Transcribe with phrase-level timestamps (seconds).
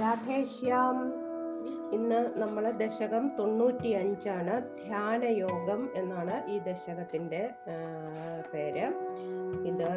[0.00, 0.96] രാധേശ്യാം
[1.92, 7.42] ഇന്ന് നമ്മൾ ദശകം തൊണ്ണൂറ്റി അഞ്ചാണ് ധ്യാനയോഗം എന്നാണ് ഈ ദശകത്തിന്റെ
[8.54, 8.86] പേര്.
[9.70, 9.90] ഇത്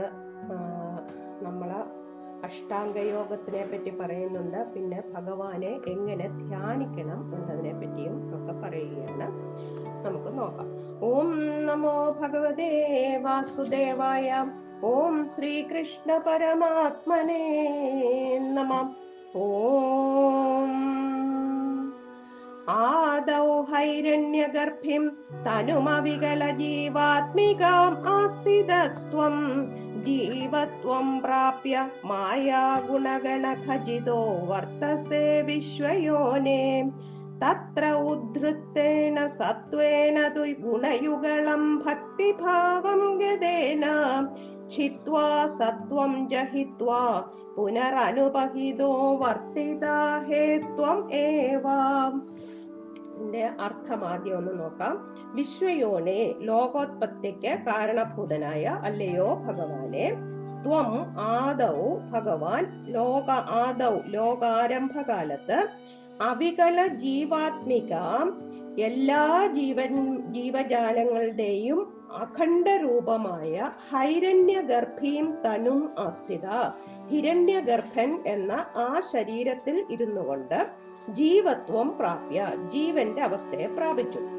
[1.46, 1.70] നമ്മൾ
[2.46, 4.60] അഷ്ടാംഗയോഗത്തിനെ പറ്റി പറയുന്നുണ്ട്.
[4.74, 9.28] പിന്നെ ഭഗവാനെ എങ്ങനെ ധ്യാനിക്കണം എന്നതിനെ പറ്റിയും ഒക്കെ പറയുകയാണ്.
[10.06, 10.70] നമുക്ക് നോക്കാം.
[11.10, 12.72] ഓം നമോ ഭഗവതേ
[13.26, 14.46] വാസുദേവായ.
[14.84, 17.44] ഓം ശ്രീകൃഷ്ണ പരമാത്മനേ
[18.58, 18.72] നമ.
[19.38, 20.72] ॐ
[22.76, 25.04] आदौ हैरण्यगर्भिं
[25.46, 29.44] तनुमविगल जीवात्मिकाम् आस्ति दस्त्वम्
[30.08, 34.20] जीवत्वं प्राप्य मायागुणगण खचितो
[34.50, 36.62] वर्तसे विश्वयोने
[37.38, 43.86] തത്ര ഉദ്ധൃത്തേണ സത്വേന ദുഗുണയുഗളം ഭക്തിഭാവം ഗതേന.
[44.68, 52.30] ചിത്വാ സത്വം ജഹിത്വാ പുനരനുപഹിതോ വർത്തിതാഹേത്വം ഏവാം.
[53.16, 55.16] ഇതിന്റെ അർത്ഥം ആദ്യം ഒന്ന് നോക്കാം.
[55.36, 60.12] വിശ്വയോനെ ലോകോത്പത്തിക്ക് കാരണഭൂതനായ അല്ലയോ ഭഗവാനെ.
[60.66, 65.68] ത്വം ആദൗ ഭഗവാൻ ലോക ആദൗ ലോകാരംഭകാലത്ത്
[66.20, 67.94] അവികല ജീവാത്മിക
[68.78, 69.94] എല്ലാ ജീവൻ
[70.28, 71.80] ജീവജാലങ്ങളുടെയും
[72.12, 76.48] അഖണ്ഡ രൂപമായ ഹൈരണ്യഗർഭീം തനും ആസ്ഥിത
[77.10, 80.60] ഹിരണ്യഗർഭൻ എന്ന ആ ശരീരത്തിൽ ഇരുന്നുകൊണ്ട്
[81.14, 84.37] ജീവത്വം പ്രാപ്യ ജീവന്റെ അവസ്ഥയെ പ്രാപിച്ചു.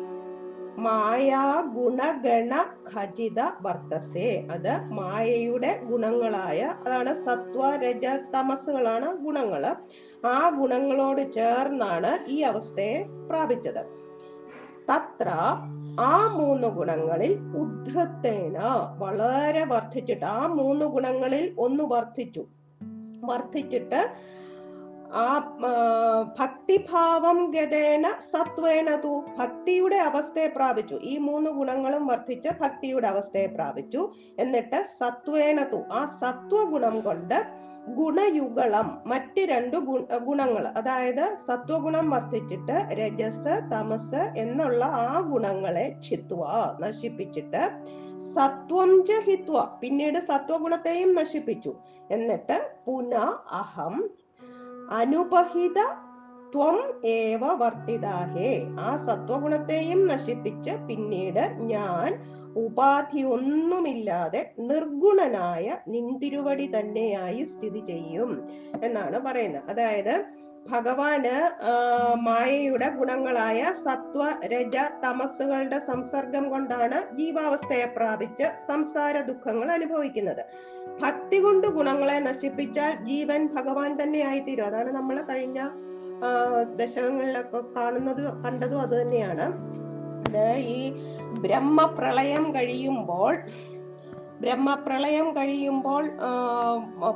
[0.84, 2.52] മായാ ഗുണഗണ
[2.94, 9.64] ഖചിത വർത്തസേ അത് മായയുടെ ഗുണങ്ങളായ അതാണ് സത്വ രജ തമസുകളാണ് ഗുണങ്ങൾ
[10.26, 12.98] ആ ഗുണങ്ങളോട് ചേർന്നാണ് ഈ അവസ്ഥയെ
[13.30, 13.82] പ്രാപിച്ചത്.
[14.90, 15.28] തത്ര
[16.00, 18.58] ആ മൂന്ന് ഗുണങ്ങളിൽ ഉദ്ധൃത്തേന
[18.98, 22.44] വളരെ വർദ്ധിച്ചിട്ട് ആ മൂന്ന് ഗുണങ്ങളിൽ ഒന്ന് വർദ്ധിച്ചു.
[23.24, 24.00] വർദ്ധിച്ചിട്ട്
[26.38, 30.94] ഭക്തിഭാവം ഗതേന സത്വേന തു ഭക്തിയുടെ അവസ്ഥയെ പ്രാപിച്ചു.
[31.02, 34.12] ഈ മൂന്ന് ഗുണങ്ങളും വർദ്ധിച്ച് ഭക്തിയുടെ അവസ്ഥയെ പ്രാപിച്ചു.
[34.38, 39.76] എന്നിട്ട് സത്വേന തു ആ സത്വഗുണം കൊണ്ട് ഗുണയുഗളം മറ്റ് രണ്ട്
[40.24, 46.40] ഗുണങ്ങൾ അതായത് സത്വഗുണം വർദ്ധിച്ചിട്ട് രജസ് തമസ് എന്നുള്ള ആ ഗുണങ്ങളെ ചിത്വ
[46.80, 47.62] നശിപ്പിച്ചിട്ട്
[48.34, 51.74] സത്വം ജഹിത്വ പിന്നീട് സത്വഗുണത്തെയും നശിപ്പിച്ചു.
[52.10, 52.56] എന്നിട്ട്
[52.86, 53.14] പുന
[53.50, 53.96] അഹം
[54.88, 55.78] അനുപഹിത
[56.54, 58.66] ത്വം ഏവ വർത്തിതാഹേ.
[58.80, 62.20] ആ സത്വഗുണത്തെയും നശിപ്പിച്ച് പിന്നീട് ഞാൻ
[62.56, 68.48] ഉപാധി ഒന്നുമില്ലാതെ നിർഗുണനായ നിന്തിരുവടി തന്നെയായി സ്ഥിതി ചെയ്യും
[68.84, 69.62] എന്നാണ് പറയുന്നത്.
[69.68, 70.24] അതായത്
[70.70, 71.34] ഭഗവാന്
[72.26, 80.42] മായയുടെ ഗുണങ്ങളായ സത്വ രജ തമസ്സുകളുടെ സംസർഗം കൊണ്ടാണ് ജീവാവസ്ഥയെ പ്രാപിച്ച് സംസാര ദുഃഖങ്ങൾ അനുഭവിക്കുന്നത്.
[81.02, 84.66] ഭക്തി കൊണ്ട് ഗുണങ്ങളെ നശിപ്പിച്ചാൽ ജീവൻ ഭഗവാൻ തന്നെ ആയിത്തീരും.
[84.66, 85.58] അതാണ് നമ്മൾ കഴിഞ്ഞ
[86.76, 89.46] ദശകങ്ങളിലൊക്കെ കാണുന്നത് കണ്ടതും അത് തന്നെയാണ്.
[90.76, 90.80] ഈ
[91.44, 93.34] ബ്രഹ്മപ്രളയം കഴിയുമ്പോൾ
[94.42, 96.04] ബ്രഹ്മപ്രളയം കഴിയുമ്പോൾ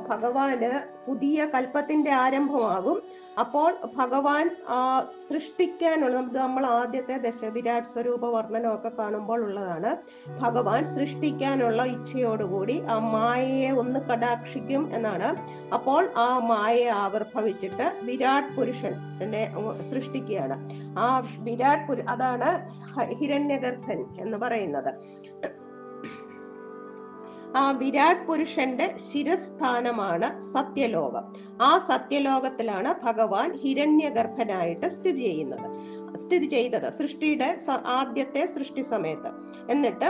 [0.09, 0.71] ഭഗവാന്
[1.05, 2.97] പുതിയ കൽപ്പത്തിന്റെ ആരംഭമാകും.
[3.39, 4.49] അപ്പോൾ ഭഗവാൻ
[5.29, 9.97] സൃഷ്ടിക്കാനുള്ള നമുക്ക് നമ്മൾ ആദ്യത്തെ ദശ വിരാട് സ്വരൂപ വർണനമൊക്കെ കാണുമ്പോൾ ഉള്ളതാണ്.
[10.41, 15.29] ഭഗവാൻ സൃഷ്ടിക്കാനുള്ള ഇച്ഛയോടുകൂടി ആ മായയെ ഒന്ന് കടാക്ഷിക്കും എന്നാണ്.
[15.73, 19.43] അപ്പോൾ ആ മായയെ ആവിർഭവിച്ചിട്ട് വിരാട് പുരുഷനെ
[19.81, 20.57] സൃഷ്ടിക്കുകയാണ്.
[20.99, 22.69] ആ വിരാട് പുരു അതാണ്
[23.19, 25.22] ഹിരണ്യഗർഭൻ എന്ന് പറയുന്നത്.
[27.55, 31.33] ആ വിരാട് പുരുഷന്റെ ശിരസ്ഥാനമാണ് സത്യലോകം.
[31.61, 36.02] ആ സത്യലോകത്തിലാണ് ഭഗവാൻ ഹിരണ്യഗർഭനായിട്ട് സ്ഥിതി ചെയ്യുന്നത്.
[36.17, 36.91] സ്ഥിതി ചെയ്തത്.
[36.93, 39.31] സൃഷ്ടിയുടെ ആദ്യത്തെ സൃഷ്ടി സമയത്ത്
[39.71, 40.05] എന്നിട്ട്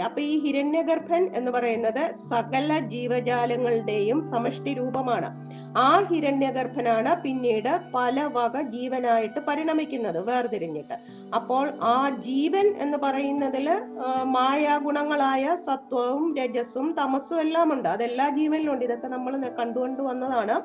[0.00, 5.48] അപ്പൊ ഈ ഹിരണ്യഗർഭൻ എന്ന് പറയുന്നത് സകല ജീവജാലങ്ങളുടെയും സമഷ്ടി രൂപമാണ്.
[5.78, 10.94] ആ ഹിരണ്യഗർഭനാണ് പിന്നീട് പല വക ജീവനായിട്ട് പരിണമിക്കുന്നത് വേർതിരിഞ്ഞിട്ട്.
[11.34, 17.88] അപ്പോൾ ആ ജീവൻ എന്ന് പറയുന്നതിൽ ആ, മായാഗുണങ്ങളായ സത്വവും രജസ്സും തമസ്സും എല്ലാം ഉണ്ട്.
[17.88, 18.84] അതെല്ലാ ജീവനിലും ഉണ്ട്.
[18.84, 20.60] ഇതൊക്കെ നമ്മൾ കണ്ടുകൊണ്ട് വന്നതാണ്.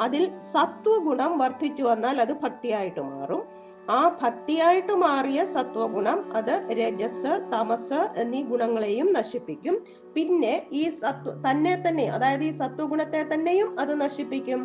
[0.00, 3.55] അതിൽ സത്വഗുണം വർദ്ധിച്ചു വന്നാൽ അത് ഭക്തിയായിട്ട് മാറും.
[3.90, 9.76] ആ ഭക്തിയായിട്ട് മാറിയ സത്വഗുണം അത് രജസ് തമസ് എന്നീ ഗുണങ്ങളെയും നശിപ്പിക്കും.
[10.14, 14.62] പിന്നെ ഈ സത്വ തന്നെ തന്നെ അതായത് ഈ സത്വഗുണത്തെ തന്നെയും അത് നശിപ്പിക്കും.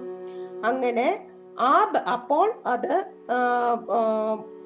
[0.65, 3.05] അങ്ങനെ ആ അപ്പോൾ അത്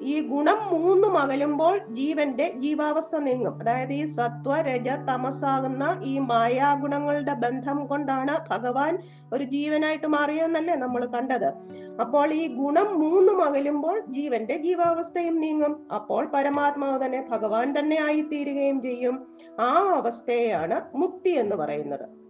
[0.00, 3.60] ഈ ഗുണം മൂന്നും അകലുമ്പോൾ ജീവന്റെ ജീവാവസ്ഥ നീങ്ങും.
[3.60, 8.98] അതായത് ഈ സത്വ രജ തമസാകുന്ന ഈ മായാഗുണങ്ങളുടെ ബന്ധം കൊണ്ടാണ് ഭഗവാൻ
[9.32, 11.52] ഒരു ജീവനായിട്ട് മാറിയെന്നല്ലേ നമ്മൾ കണ്ടത്.
[12.00, 15.86] അപ്പോൾ ഈ ഗുണം മൂന്നും അകലുമ്പോൾ ജീവന്റെ ജീവാവസ്ഥയും നീങ്ങും.
[15.94, 19.26] അപ്പോൾ പരമാത്മാവ് തന്നെ ഭഗവാൻ തന്നെ ആയിത്തീരുകയും ചെയ്യും.
[19.60, 22.25] ആ അവസ്ഥയാണ് മുക്തി എന്ന് പറയുന്നത്.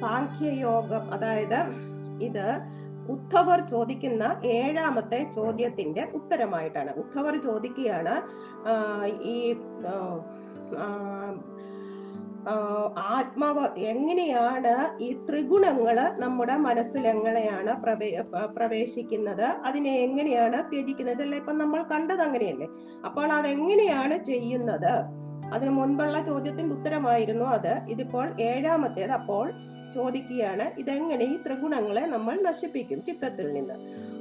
[0.00, 1.04] സാഖ്യയോഗം.
[1.14, 1.60] അതായത്
[2.28, 2.46] ഇത്
[3.14, 4.24] ഉദ്ധവർ ചോദിക്കുന്ന
[4.58, 6.90] ഏഴാമത്തെ ചോദ്യത്തിന്റെ ഉത്തരമായിട്ടാണ്.
[7.02, 8.14] ഉദ്ധവർ ചോദിക്കുകയാണ്
[9.34, 9.36] ഈ
[13.16, 14.72] ആത്മാവ് എങ്ങനെയാണ്
[15.06, 18.08] ഈ ത്രിഗുണങ്ങൾ നമ്മുടെ മനസ്സിൽ എങ്ങനെയാണ് പ്രവേ
[18.56, 19.46] പ്രവേശിക്കുന്നത്?
[19.68, 21.22] അതിനെ എങ്ങനെയാണ് ത്യജിക്കുന്നത്?
[21.26, 22.68] അല്ലെ ഇപ്പൊ നമ്മൾ കണ്ടത് അങ്ങനെയല്ലേ
[23.08, 24.94] അപ്പോൾ അതെങ്ങനെയാണ് ചെയ്യുന്നത്?
[25.54, 27.72] അതിനു മുൻപുള്ള ചോദ്യത്തിന്റെ ഉത്തരമായിരുന്നു അത്.
[27.94, 29.46] ഇതിപ്പോൾ ഏഴാമത്തേത് അപ്പോൾ
[29.94, 33.74] ചോദിക്കുകയാണ് ഇതെങ്ങനെ ഈ ത്രിഗുണങ്ങളെ നമ്മൾ നശിപ്പിക്കും ചിത്തത്തിൽ നിന്ന്?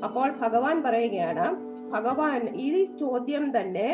[0.05, 1.45] അപ്പോൾ ഭഗവാൻ പറയുകയാണ്
[1.91, 2.67] ഭഗവാൻ ഈ
[3.01, 3.87] ചോദ്യം തന്നെ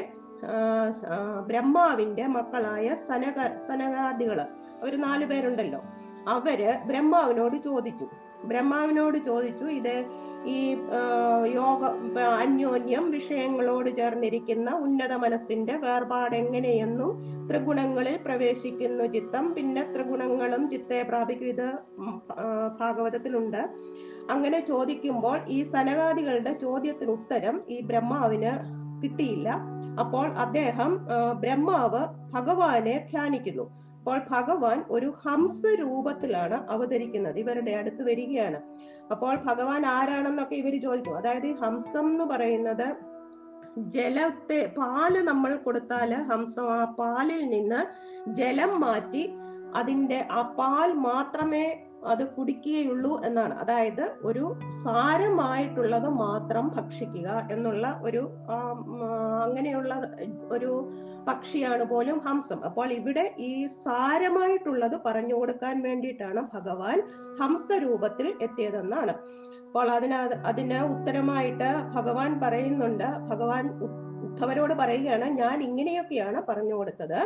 [1.47, 3.37] ബ്രഹ്മാവിന്റെ മക്കളായ സനക
[3.67, 4.39] സനകാദികൾ
[4.81, 5.81] അവർ നാലു പേരുണ്ടല്ലോ.
[6.27, 8.05] അവർ ബ്രഹ്മാവിനോട് ചോദിച്ചു.
[8.49, 9.95] ബ്രഹ്മാവിനോട് ചോദിച്ചു ഇത്
[10.55, 10.57] ഈ
[11.59, 11.81] യോഗ
[12.43, 17.11] അന്യോന്യം വിഷയങ്ങളോട് ചേർന്നിരിക്കുന്ന ഉന്നത മനസ്സിന്റെ വേർപാട് എങ്ങനെയെന്നും
[17.49, 21.67] ത്രിഗുണങ്ങളിൽ പ്രവേശിക്കുന്നു ചിത്തം പിന്നെ ത്രിഗുണങ്ങളും ചിത്തെ പ്രാപിക്കും ഇത്
[22.81, 23.61] ഭാഗവതത്തിലുണ്ട്.
[24.33, 28.53] അങ്ങനെ ചോദിക്കുമ്പോൾ ഈ സനകാദികളുടെ ചോദ്യത്തിന് ഉത്തരം ഈ ബ്രഹ്മാവിന്
[29.03, 29.49] കിട്ടിയില്ല.
[30.03, 30.91] അപ്പോൾ അദ്ദേഹം
[31.43, 32.01] ബ്രഹ്മാവ്
[32.33, 33.65] ഭഗവാനെ ധ്യാനിക്കുന്നു.
[34.07, 37.37] അപ്പോൾ ഭഗവാൻ ഒരു ഹംസ രൂപത്തിലാണ് അവതരിക്കുന്നത്.
[37.37, 38.59] ഇവരുടെ അടുത്ത് വരികയാണ്.
[39.11, 42.85] അപ്പോൾ ഭഗവാൻ ആരാണെന്നൊക്കെ ഇവർ ചോദിച്ചു അതായത് ഈ ഹംസം എന്ന് പറയുന്നത്
[43.95, 47.81] ജലത്തെ പാൽ നമ്മൾ കൊടുത്താൽ ഹംസം ആ പാലിൽ നിന്ന്
[48.39, 49.23] ജലം മാറ്റി
[49.75, 51.65] അതിന്റെ ആ പാൽ മാത്രമേ
[52.13, 53.53] അത് കുടിക്കുകയുള്ളൂ എന്നാണ്.
[53.63, 54.45] അതായത് ഒരു
[54.83, 58.23] സാരമായിട്ടുള്ളത് മാത്രം ഭക്ഷിക്കുക എന്നുള്ള ഒരു
[59.45, 59.93] അങ്ങനെയുള്ള
[60.55, 60.71] ഒരു
[61.27, 62.59] പക്ഷിയാണ് പോലും ഹംസം.
[62.69, 63.51] അപ്പോൾ ഇവിടെ ഈ
[63.85, 66.97] സാരമായിട്ടുള്ളത് പറഞ്ഞു കൊടുക്കാൻ വേണ്ടിയിട്ടാണ് ഭഗവാൻ
[67.41, 69.15] ഹംസ രൂപത്തിൽ എത്തിയതെന്നാണ്.
[69.67, 70.19] അപ്പോൾ അതിന്
[70.49, 73.07] അതിന് ഉത്തരമായിട്ട് ഭഗവാൻ പറയുന്നുണ്ട്.
[73.31, 73.65] ഭഗവാൻ
[74.27, 77.19] ഉദ്ധവരോട് പറയുകയാണ് ഞാൻ ഇങ്ങനെയൊക്കെയാണ് പറഞ്ഞു കൊടുത്തത്.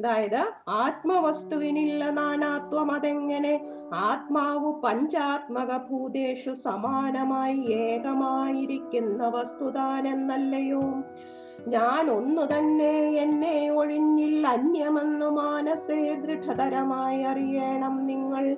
[0.00, 3.60] അതായത് ആത്മവസ്തുവിനില്ല നാനാത്വം അതെങ്ങനെ?
[3.94, 10.82] ആത്മാവ് പഞ്ചാത്മക ഭൂതേഷു സമാനമായി ഏകമായിരിക്കുന്ന വസ്തുതാനെന്നല്ലയോ?
[11.68, 18.56] ഞാൻ ഒന്നു തന്നെ എന്നെ ഒഴിഞ്ഞിൽ അന്യമെന്നു മാനസേ ദൃഢതരമായി അറിയണം നിങ്ങൾ.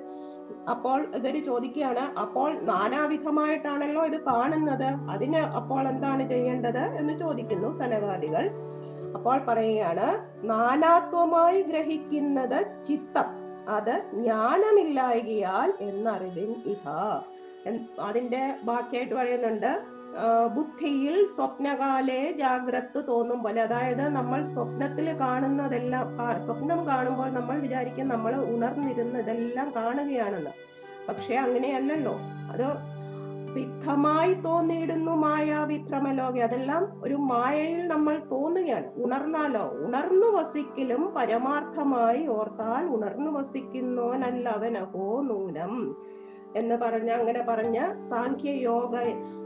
[0.71, 5.11] അപ്പോൾ ഇവർ ചോദിക്കുകയാണ് അപ്പോൾ നാനാവിധമായിട്ടാണല്ലോ ഇത് കാണുന്നത്.
[5.11, 8.51] അതിന് അപ്പോൾ എന്താണ് ചെയ്യേണ്ടത് എന്ന് ചോദിക്കുന്നു സനകാദികൾ.
[9.15, 13.25] അപ്പോൾ പറയുകയാണ് നാനാത്വമായി ഗ്രഹിക്കുന്നത് ചിത്തം.
[13.69, 16.89] അത് ജ്ഞാനമില്ലായകിയാൽ എന്നറിവിൻ ഇഹ.
[18.01, 19.98] അതിന്റെ ബാക്കിയായിട്ട് പറയുന്നുണ്ട്
[20.55, 23.61] ബുദ്ധിയിൽ സ്വപ്നകാലെ ജാഗ്രത തോന്നും പോലെ.
[23.61, 26.05] അതായത് നമ്മൾ സ്വപ്നത്തിൽ കാണുന്നതെല്ലാം
[26.45, 30.49] സ്വപ്നം കാണുമ്പോൾ നമ്മൾ വിചാരിക്കും നമ്മൾ ഉണർന്നിരുന്ന് ഇതെല്ലാം കാണുകയാണെന്ന്.
[31.09, 32.15] പക്ഷെ അങ്ങനെയല്ലല്ലോ.
[32.51, 32.99] അത്
[33.53, 38.91] സിദ്ധമായി തോന്നിയിടുന്നു മായാവിഭ്രമലോക അതെല്ലാം ഒരു മായയിൽ നമ്മൾ തോന്നുകയാണ്.
[38.95, 39.71] ഉണർന്നാലോ?
[39.85, 45.95] ഉണർന്നു വസിക്കലും പരമാർത്ഥമായി ഓർത്താൽ ഉണർന്നു വസിക്കുന്നോനല്ല അവനഹോ നൂനം.
[46.55, 47.79] എന്ന് പറഞ്ഞ അങ്ങനെ പറഞ്ഞ
[48.09, 48.95] സാഖ്യയോഗ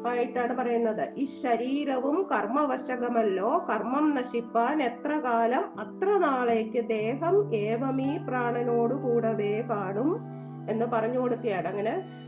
[0.08, 1.10] ആയിട്ടാണ് പറയുന്നത്.
[1.18, 3.66] ഈ ശരീരവും കർമ്മവശകമല്ലോ.
[3.70, 10.20] കർമ്മം നശിപ്പാൻ എത്ര കാലം അത്ര നാളേക്ക് ദേഹം ഏവമീ പ്രാണനോട് കൂടവേ കാണും
[10.70, 11.68] എന്ന് പറഞ്ഞു കൊടുക്കുകയാണ്.
[11.68, 12.24] അങ്ങനെ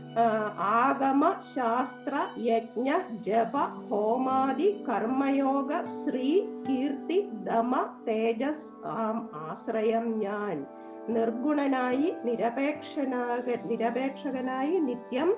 [0.58, 3.56] ആഗമ ശാസ്ത്ര യജ്ഞ ജപ
[3.90, 8.86] ഹോമാദി കർമ്മയോഗ ശ്രീ കീർത്തി ദമ തേജസ്
[9.34, 10.66] ആശ്രയം ഞാൻ.
[11.08, 15.34] നിർഗുണനായി നിരപേക്ഷനാക നിരപേക്ഷകനായി നിത്യം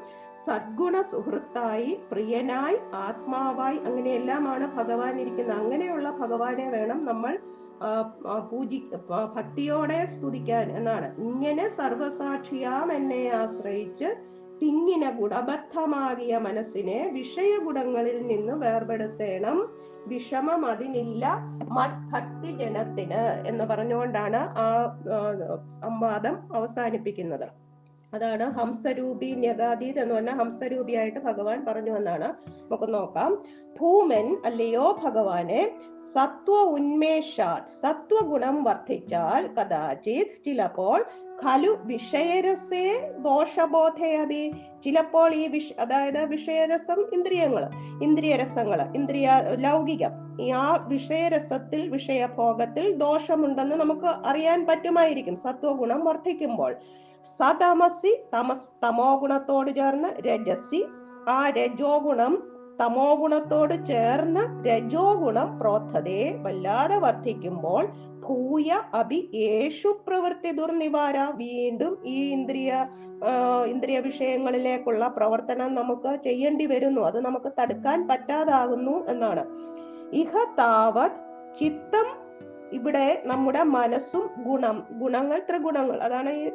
[0.47, 5.59] സദ്ഗുണ സുഹൃത്തായി പ്രിയനായി ആത്മാവായി അങ്ങനെയെല്ലാമാണ് ഭഗവാൻ ഇരിക്കുന്നത്.
[5.59, 7.39] അങ്ങനെയുള്ള ഭഗവാനെ വേണം നമ്മൾ
[8.51, 8.79] പൂജി
[9.11, 11.09] ഭക്തിയോടെ സ്തുതിക്കാൻ എന്നാണ്.
[11.19, 14.09] ഇങ്ങനെ സർവസാക്ഷിയാം എന്നെ ആശ്രയിച്ച്
[14.63, 19.59] തിങ്ങിന ഗുണബദ്ധമാകിയ മനസ്സിനെ വിഷയ വിഷയഗുണങ്ങളിൽ നിന്ന് വേർപെടുത്തേണം.
[20.09, 21.25] വിഷമം അതിനില്ല
[21.73, 24.67] മത്ഭക്തി ജനത്തിന് എന്ന് പറഞ്ഞുകൊണ്ടാണ് ആ
[25.81, 27.47] സംവാദം അവസാനിപ്പിക്കുന്നത്.
[28.15, 32.35] അതാണ് ഹംസരൂപി ന്യഗാതീത് എന്ന് പറഞ്ഞ ഹംസരൂപിയായിട്ട് ഭഗവാൻ പറഞ്ഞു എന്നാണ്.
[32.47, 33.45] നമുക്ക് നോക്കാം.
[33.81, 35.71] ഭൂമൻ അല്ലയോ ഭഗവാനെ
[36.15, 41.05] സത്വ ഉന്മേഷാത് സത്വഗുണം വർദ്ധിച്ചാൽ കഥാചിത് ചിലപ്പോൾ
[41.45, 44.53] ഖലു വിഷയരസേ ദോഷബോധയതി
[44.85, 47.71] ചിലപ്പോൾ ഈ വിഷ അതായത് വിഷയരസം ഇന്ദ്രിയങ്ങൾ
[48.03, 50.11] ഇന്ദ്രിയരസങ്ങൾ ഇന്ദ്രിയ ലൗകികം.
[50.57, 55.37] ആ വിഷയരസത്തിൽ വിഷയഭോഗത്തിൽ ദോഷമുണ്ടെന്ന് നമുക്ക് അറിയാൻ പറ്റുമായിരിക്കും.
[55.37, 56.77] സത്വഗുണം വർദ്ധിക്കുമ്പോൾ.
[57.39, 60.81] സതമസി തമസ് തമോ ഗുണത്തോട് ചേർന്ന് രജസി.
[61.29, 62.35] ആ രജോ ഗുണം
[62.81, 67.85] തമോ ഗുണത്തോട് ചേർന്ന് രജോ ഗുണം പ്രോത്ഥതയെ വല്ലാതെ വർദ്ധിക്കുമ്പോൾ
[68.25, 71.17] ഭൂയ അഭി യേശു പ്രവൃത്തി ദുർനിവാര.
[71.43, 72.71] വീണ്ടും ഈ ഇന്ദ്രിയ
[73.73, 77.01] ഇന്ദ്രിയ വിഷയങ്ങളിലേക്കുള്ള പ്രവർത്തനം നമുക്ക് ചെയ്യേണ്ടി വരുന്നു.
[77.01, 79.45] അത് നമുക്ക് തടുക്കാൻ പറ്റാതാകുന്നു എന്നാണ്.
[80.23, 81.19] ഇഹ താവത്
[81.61, 82.09] ചിത്തം
[82.73, 86.51] ഇവിടെ നമ്മുടെ മനസ്സും ഗുണം ഗുണങ്ങൾ ത്രിഗുണങ്ങൾ അതാണ് ഈ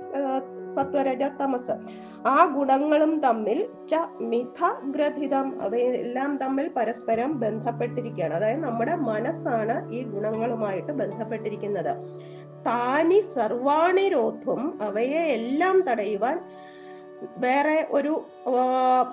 [0.76, 1.76] സത്വരജ തമസ്.
[2.28, 8.34] ആ ഗുണങ്ങളും തമ്മിൽ ച മിഥ ഗ്രഥിതം അവയെല്ലാം തമ്മിൽ പരസ്പരം ബന്ധപ്പെട്ടിരിക്കുകയാണ്.
[8.34, 11.94] അതായത് നമ്മുടെ മനസ്സാണ് ഈ ഗുണങ്ങളുമായിട്ട് ബന്ധപ്പെട്ടിരിക്കുന്നത്.
[12.68, 16.40] താനി സർവാണി രോധും അവയെ എല്ലാം തടയുവാൻ
[17.38, 18.26] വേറെ ഒരു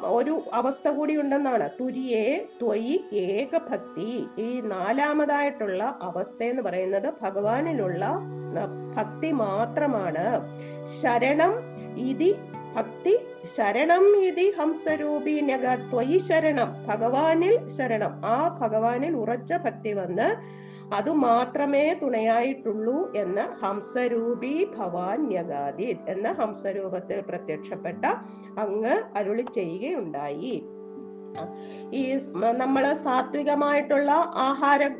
[0.04, 1.70] ഒരു അവസ്ഥ കൂടി ഉണ്ടെന്നാണ്.
[1.80, 4.26] തുരിയെ ത്വയി ഏകഭക്തി.
[4.38, 8.06] ഈ നാലാമതായിട്ടുള്ള അവസ്ഥ എന്ന് പറയുന്നത് ഭഗവാനിലുള്ള
[8.96, 10.26] ഭക്തി മാത്രമാണ്.
[11.02, 11.52] ശരണം
[11.98, 12.36] ഇതി
[12.76, 13.18] ഭക്തി
[13.56, 16.86] ശരണം ഇതി ഹംസരൂപി നഗ ത്വയി ശരണം.
[16.88, 18.20] ഭഗവാനിൽ ശരണം.
[18.24, 20.59] ആ ഭഗവാനിൽ ഉറച്ച ഭക്തി വന്ന്
[20.92, 28.04] അത് മാത്രമേ തുണയായിട്ടുള്ളൂ എന്ന ഹംസരൂപി ഭവാൻ ന്യഗാതി എന്ന ഹംസരൂപത്തിൽ പ്രത്യക്ഷപ്പെട്ട
[28.58, 30.62] അങ്ങ് അരുളി ചെയ്യുകയുണ്ടായി.
[31.92, 32.18] ഈ
[32.52, 34.90] നമ്മൾ സാത്വികമായിട്ടുള്ള ആഹാര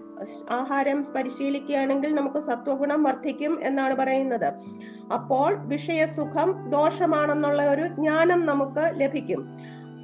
[0.51, 4.49] ആഹാരം പരിശീലിക്കുകയാണെങ്കിൽ നമുക്ക് സത്വഗുണം വർദ്ധിക്കും എന്നാണ് പറയുന്നത്.
[5.13, 9.43] അപ്പോൾ വിഷയസുഖം ദോഷമാണെന്നുള്ള ഒരു ജ്ഞാനം നമുക്ക് ലഭിക്കും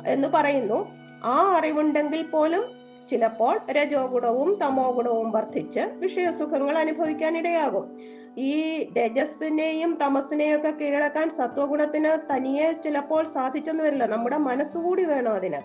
[0.07, 0.79] എന്ന് പറയുന്നു.
[1.25, 2.65] ആ അറിവുണ്ടെങ്കിൽ പോലും
[3.11, 7.99] ചിലപ്പോൾ രജോ ഗുണവും തമോ ഗുണവും വർദ്ധിച്ച് വിഷയസുഖങ്ങൾ അനുഭവിക്കാൻ ഇടയാകും.
[8.39, 14.07] ഈ രജസ്സിനെയും തമസിനെയും ഒക്കെ കീഴടക്കാൻ സത്വഗുണത്തിന് തനിയെ ചിലപ്പോൾ സാധിച്ചെന്ന് വരില്ല.
[14.07, 15.61] നമ്മുടെ മനസ്സുകൂടി വേണം അതിന്.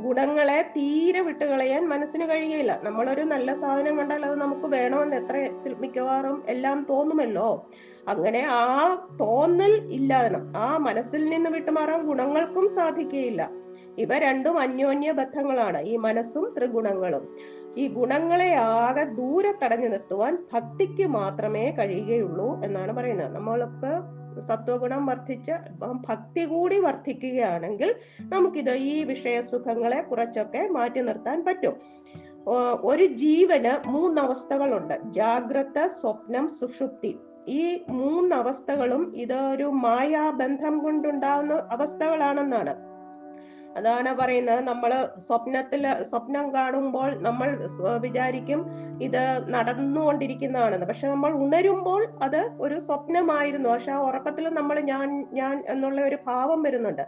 [0.00, 5.50] ഗുണങ്ങളെ തീരെ വിട്ടുകളയാൻ മനസ്സിന് കഴിയുകയില്ല നമ്മളൊരു നല്ല സാധനം കണ്ടാൽ അത് നമുക്ക് വേണമെന്ന് എത്ര
[5.80, 7.70] മിക്കവാറും എല്ലാം തോന്നുമല്ലോ.
[8.08, 13.65] അങ്ങനെ ആ തോന്നൽ ഇല്ലാതെ ആ മനസ്സിൽ നിന്ന് വിട്ടുമാറാൻ ഗുണങ്ങൾക്കും സാധിക്കുകയില്ല.
[13.98, 17.36] ഇവ രണ്ടും അന്യോന്യ ബദ്ധങ്ങളാണ് ഈ മനസ്സും ത്രിഗുണങ്ങളും.
[17.76, 23.34] ഈ ഗുണങ്ങളെ ആകെ ദൂരെ തടഞ്ഞു നിർത്തുവാൻ ഭക്തിക്ക് മാത്രമേ കഴിയുകയുള്ളൂ എന്നാണ് പറയുന്നത്.
[23.34, 23.94] നമ്മളൊക്കെ
[24.40, 31.76] സത്വഗുണം വർദ്ധിച്ച് ഭക്തി കൂടി വർദ്ധിക്കുകയാണെങ്കിൽ നമുക്കിത് ഈ വിഷയസുഖങ്ങളെ കുറച്ചൊക്കെ മാറ്റി നിർത്താൻ പറ്റും.
[32.82, 35.00] ഒരു ജീവന് മൂന്നവസ്ഥകളുണ്ട്.
[35.04, 37.18] ജാഗ്രത സ്വപ്നം സുഷുപ്തി.
[37.48, 42.74] ഈ മൂന്നവസ്ഥകളും ഇതൊരു മായാബന്ധം കൊണ്ടുണ്ടാകുന്ന അവസ്ഥകളാണെന്നാണ്.
[43.76, 44.60] അതാണ് പറയുന്നത്.
[44.60, 47.48] നമ്മൾ സ്വപ്നത്തിൽ സ്വപ്നം കാണുമ്പോൾ നമ്മൾ
[47.98, 48.60] വിചാരിക്കും
[49.02, 50.86] ഇത് നടന്നുകൊണ്ടിരിക്കുന്നതാണെന്ന്.
[50.86, 53.68] പക്ഷെ നമ്മൾ ഉണരുമ്പോൾ അത് ഒരു സ്വപ്നമായിരുന്നു.
[53.68, 57.04] പക്ഷെ ആ ഉറക്കത്തിൽ നമ്മൾ ഞാൻ ഞാൻ എന്നുള്ള ഒരു ഭാവം വരുന്നുണ്ട്.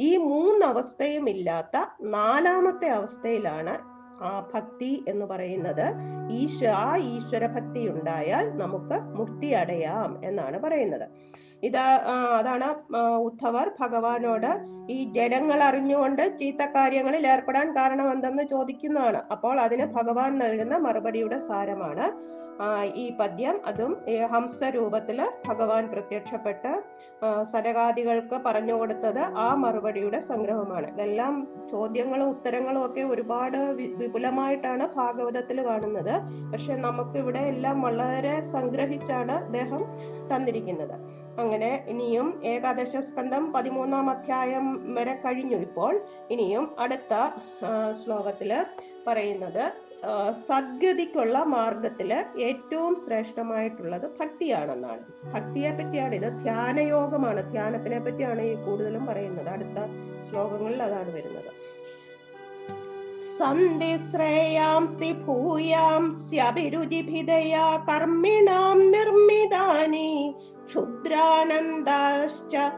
[0.00, 3.74] ഈ മൂന്നവസ്ഥയും ഇല്ലാത്ത നാലാമത്തെ അവസ്ഥയിലാണ്
[4.22, 5.86] ആ ഭക്തി എന്ന് പറയുന്നത്.
[6.30, 11.06] ഈശ്വ ആ ഈശ്വര ഭക്തി ഉണ്ടായാൽ നമുക്ക് മുക്തി അടയാം എന്നാണ് പറയുന്നത്.
[11.68, 11.78] ഇത്
[12.38, 12.68] അതാണ്
[13.28, 14.50] ഉദ്ധവർ ഭഗവാനോട്
[14.92, 19.20] ഈ ജനങ്ങൾ അറിഞ്ഞുകൊണ്ട് ചീത്ത കാര്യങ്ങളിൽ ഏർപ്പെടാൻ കാരണം എന്തെന്ന് ചോദിക്കുന്നതാണ്.
[19.34, 22.06] അപ്പോൾ അതിന് ഭഗവാൻ നൽകുന്ന മറുപടിയുടെ സാരമാണ്
[23.02, 23.56] ഈ പദ്യം.
[23.68, 23.92] അതും
[24.32, 26.72] ഹംസ രൂപത്തിൽ ഭഗവാൻ പ്രത്യക്ഷപ്പെട്ട്
[27.52, 30.88] സരകാദികൾക്ക് പറഞ്ഞു കൊടുത്തത് ആ മറുപടിയുടെ സംഗ്രഹമാണ്.
[30.94, 31.34] ഇതെല്ലാം
[31.70, 33.58] ചോദ്യങ്ങളും ഉത്തരങ്ങളും ഒക്കെ ഒരുപാട്
[34.00, 36.14] വിപുലമായിട്ടാണ് ഭാഗവതത്തിൽ കാണുന്നത്.
[36.52, 39.84] പക്ഷെ നമുക്കിവിടെ എല്ലാം വളരെ സംഗ്രഹിച്ചാണ് അദ്ദേഹം
[40.32, 40.96] തന്നിരിക്കുന്നത്.
[41.40, 46.00] അങ്ങനെ ഇനിയും ഏകാദശ സ്കന്ധം പതിമൂന്നാം അധ്യായം വരെ കഴിഞ്ഞു ഇപ്പോൾ.
[46.30, 47.30] ഇനിയും അടുത്ത
[48.00, 48.66] ശ്ലോകത്തിൽ
[49.06, 49.72] പറയുന്നത്
[50.48, 55.00] സദ്ഗതിക്കുള്ള മാർഗത്തിൽ ഏറ്റവും ശ്രേഷ്ഠമായിട്ടുള്ളത് ഭക്തിയാണെന്നാണ്.
[55.34, 56.42] ഭക്തിയെ പറ്റിയാണ് ഇത്.
[56.42, 57.52] ധ്യാനയോഗമാണ്.
[57.52, 59.48] ധ്യാനത്തിനെ പറ്റിയാണ് ഈ കൂടുതലും പറയുന്നത്.
[59.48, 59.78] അടുത്ത
[60.28, 61.52] ശ്ലോകങ്ങളിൽ അതാണ് വരുന്നത്.
[63.38, 70.34] സന്ധിശ്രേയാംസി ഭൂയാംസ്യഭിരുചിഭിതയാ കർമ്മിണാം നിർമ്മിതാനി
[70.70, 72.72] क्षुद्रानन्दाश्च।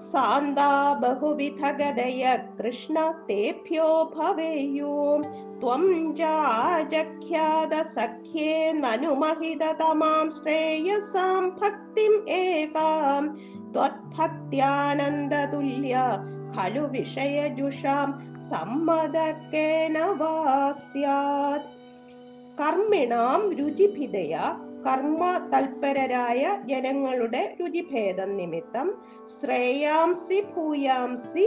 [0.00, 5.24] सान्दा बहुविधगदय कृष्ण तेभ्यो भवेयु।
[5.60, 13.36] त्वं जाजख्यादसख्ये ननु महितमां श्रेयसां भक्तिम् एकां।
[13.72, 14.16] त्वत्
[16.56, 21.62] खलु विषयजुषां सम्मदकेन वा स्यात्।
[22.58, 28.88] कर्मिणां रुचिभिदया കർമ്മ തൽപരരായ ജനങ്ങളുടെ രുചിഭേദം നിമിത്തം
[29.36, 31.46] ശ്രേയാംസി ഭൂയാംസി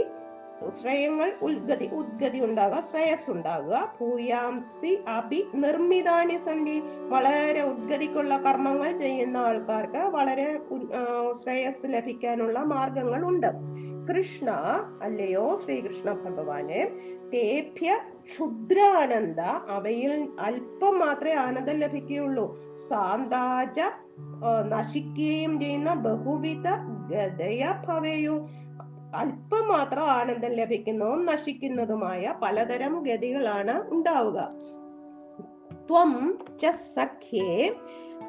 [0.74, 6.76] ശ്രേയങ്ങൾ ഉദ്ഗതി ഉദ്ഗതി ഉണ്ടാകുക ശ്രേയസ് ഉണ്ടാകുക ഭൂയാംസി അഭി നിർമ്മിതാണി സന്ധി
[7.08, 10.48] വളരെ ഉദ്ഗതിക്കുള്ള കർമ്മങ്ങൾ ചെയ്യുന്ന ആൾക്കാർക്ക് വളരെ
[11.42, 13.50] ശ്രേയസ് ലഭിക്കാനുള്ള മാർഗങ്ങൾ ഉണ്ട്
[14.08, 14.50] കൃഷ്ണ
[15.02, 16.80] അല്ലയോ ശ്രീകൃഷ്ണ ഭഗവാനെ
[17.32, 17.90] തേഭ്യ
[18.24, 19.40] ക്ഷുദ്രാനന്ദ
[19.76, 22.46] അവയിൽ അല്പം മാത്രമേ ആനന്ദം ലഭിക്കുകയുള്ളൂ.
[22.88, 23.80] സാന്താജ
[24.68, 26.68] നശിക്കുകയും ചെയ്യുന്ന ബഹുവിധ
[27.10, 28.36] ഗതയ ഭവയു.
[29.16, 34.38] അല്പം മാത്രം ആനന്ദം ലഭിക്കുന്നതും നശിക്കുന്നതുമായ പലതരം ഗതികളാണ് ഉണ്ടാവുക.
[35.88, 36.12] ത്വം
[36.62, 37.74] ച സഖ്യേ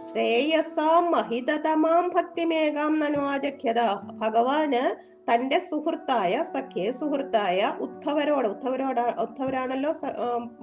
[0.03, 3.81] ശ്രേയസാം മഹിതതമാം ഭക്തിമേകാം നനുവാചഖ്യത
[4.21, 9.91] ഭഗവാന് തന്റെ സുഹൃത്തായ സഖ്യെ സുഹൃത്തായ ഉദ്ധവരോട് ഉദ്ധവരോട് ഉദ്ധവരാണല്ലോ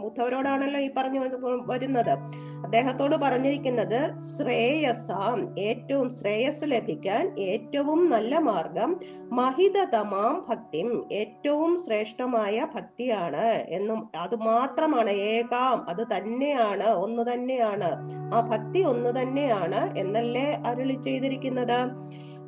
[0.09, 1.21] ഉദ്ധവരോടാണല്ലോ ഈ പറഞ്ഞു
[1.71, 2.12] വരുന്നത്.
[2.64, 4.00] അദ്ദേഹത്തോട് പറഞ്ഞിരിക്കുന്നത്
[4.33, 5.38] ശ്രേയസാം
[5.69, 8.90] ഏറ്റവും ശ്രേയസ് ലഭിക്കാൻ ഏറ്റവും നല്ല മാർഗം
[9.33, 10.83] മഹിതതമാം ഭക്തി
[11.21, 13.47] ഏറ്റവും ശ്രേഷ്ഠമായ ഭക്തിയാണ്
[13.79, 17.90] എന്നും അത് മാത്രമാണ് ഏകാം അത് തന്നെയാണ് ഒന്ന് തന്നെയാണ്.
[18.35, 21.81] ആ ഭക്തി ഒന്ന് തന്നെയാണ് എന്നല്ലേ അരുളി ചെയ്തിരിക്കുന്നത്?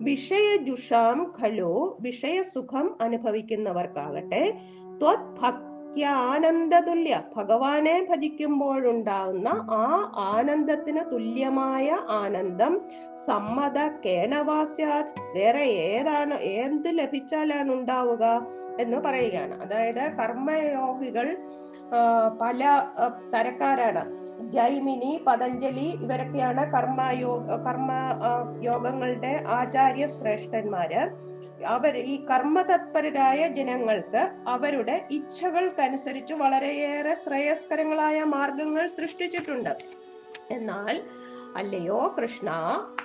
[0.02, 1.62] വിഷയജുഷാം വിഷയ
[2.00, 4.42] വിഷയസുഖം അനുഭവിക്കുന്നവർക്കാകട്ടെ
[5.00, 12.80] ത്വത് ഭക്ത്യാനന്ദതുല്യ ഭഗവാനെ ഭജിക്കുമ്പോഴുണ്ടാകുന്ന ആ ആനന്ദത്തിന് തുല്യമായ ആനന്ദം
[13.26, 18.24] സമ്മത കേനവാസ്യാത് വേറെ ഏതാണ് എന്ത് ലഭിച്ചാലാണ് ഉണ്ടാവുക
[18.80, 19.62] എന്ന് പറയുകയാണ്.
[19.62, 21.28] അതായത് കർമ്മയോഗികൾ
[22.40, 22.60] പല
[23.34, 24.04] തരക്കാരാണ്.
[24.50, 27.92] ജൈമിനി പതഞ്ജലി ഇവരൊക്കെയാണ് കർമ്മയോഗ കർമ്മ
[28.60, 31.10] യോഗങ്ങളുടെ ആചാര്യ ശ്രേഷ്ഠന്മാര്
[31.66, 39.76] അവർ ഈ കർമ്മതത്പരരായ ജനങ്ങൾക്ക് അവരുടെ ഇച്ഛകൾക്കനുസരിച്ച് വളരെയേറെ ശ്രേയസ്കരങ്ങളായ മാർഗങ്ങൾ സൃഷ്ടിച്ചിട്ടുണ്ട്.
[40.50, 41.02] എന്നാൽ
[41.56, 42.50] അല്ലയോ കൃഷ്ണ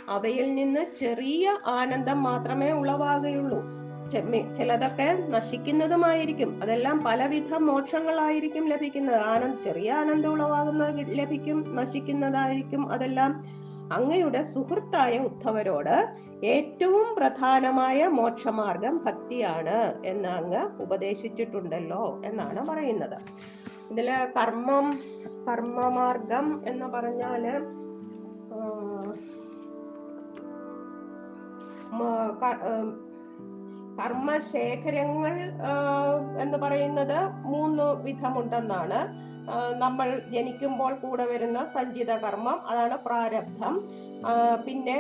[0.10, 3.87] അവയിൽ നിന്ന് ചെറിയ ആനന്ദം മാത്രമേ ഉളവാകുകയുള്ളൂ.
[4.12, 6.60] ചിലതൊക്കെ നശിക്കുന്നതുമായിരിക്കും.
[6.64, 9.16] അതെല്ലാം പലവിധ മോക്ഷങ്ങളായിരിക്കും ലഭിക്കുന്നത്.
[9.16, 12.92] ആനന്ദ് ചെറിയ ആനന്ദം ഉളവാകുന്നത് കി- ലഭിക്കും നശിക്കുന്നതായിരിക്കും.
[12.92, 13.44] അതെല്ലാം
[13.94, 16.08] അങ്ങയുടെ സുഹൃത്തായ ഉദ്ധവരോട്
[16.46, 23.18] ഏറ്റവും പ്രധാനമായ മോക്ഷമാർഗം ഭക്തിയാണ് എന്ന് അങ്ങ് ഉപദേശിച്ചിട്ടുണ്ടല്ലോ എന്നാണ് പറയുന്നത്.
[23.92, 25.00] ഇതിൽ കർമ്മം
[25.50, 27.62] കർമ്മമാർഗം എന്ന് പറഞ്ഞാൽ ഏർ
[34.00, 35.36] കർമ്മശേഖരങ്ങൾ
[36.44, 37.18] എന്ന് പറയുന്നത്
[37.54, 39.00] മൂന്ന് വിധമുണ്ടെന്നാണ്.
[39.84, 43.76] നമ്മൾ ജനിക്കുമ്പോൾ കൂടെ വരുന്ന സഞ്ചിത കർമ്മം അതാണ് പ്രാരബ്ധം.
[44.66, 44.98] പിന്നെ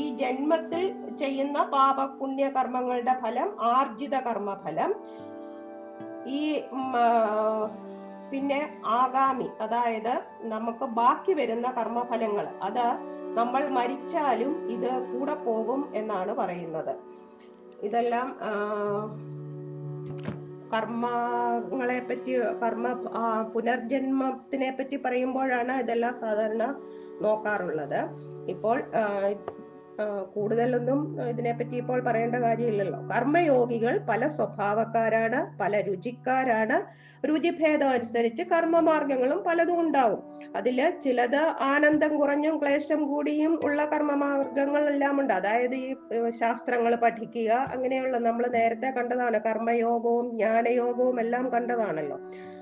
[0.00, 0.82] ഈ ജന്മത്തിൽ
[1.22, 4.92] ചെയ്യുന്ന പാപ പുണ്യ കർമ്മങ്ങളുടെ ഫലം ആർജിത കർമ്മഫലം.
[6.38, 6.42] ഈ
[8.32, 8.60] പിന്നെ
[9.00, 10.14] ആഗാമി അതായത്
[10.52, 12.86] നമുക്ക് ബാക്കി വരുന്ന കർമ്മഫലങ്ങൾ അത്
[13.38, 16.94] നമ്മൾ മരിച്ചാലും ഇത് കൂടെ പോകും എന്നാണ് പറയുന്നത്.
[17.82, 18.28] ഇതെല്ലാം
[20.74, 22.32] കർമ്മങ്ങളെ പറ്റി
[22.62, 22.92] കർമ്മ
[23.54, 26.64] പുനർജന്മത്തിനെ പറ്റി പറയുമ്പോഴാണ് ഇതെല്ലാം സാധാരണ
[27.20, 28.00] നോക്കാറുള്ളത്.
[28.48, 28.82] ഇപ്പോൾ
[30.34, 33.00] കൂടുതലൊന്നും ഇതിനെപ്പറ്റി ഇപ്പോൾ പറയേണ്ട കാര്യമില്ലല്ലോ.
[33.16, 37.04] കർമ്മയോഗികൾ പല സ്വഭാവക്കാരാണ് പല രുചിക്കാരാണ്.
[37.26, 40.22] രുചിഭേദം അനുസരിച്ച് കർമ്മമാർഗങ്ങളും പലതും ഉണ്ടാവും.
[40.56, 45.32] അതിൽ ചിലത് ആനന്ദം കുറഞ്ഞും ക്ലേശം കൂടിയും ഉള്ള കർമ്മമാർഗങ്ങൾ എല്ലാം ഉണ്ട്.
[45.32, 45.94] അതായത് ഈ
[46.30, 49.40] ശാസ്ത്രങ്ങൾ പഠിക്കുക അങ്ങനെയുള്ള നമ്മൾ നേരത്തെ കണ്ടതാണ്.
[49.40, 52.18] കർമ്മയോഗവും ജ്ഞാനയോഗവും എല്ലാം കണ്ടതാണല്ലോ.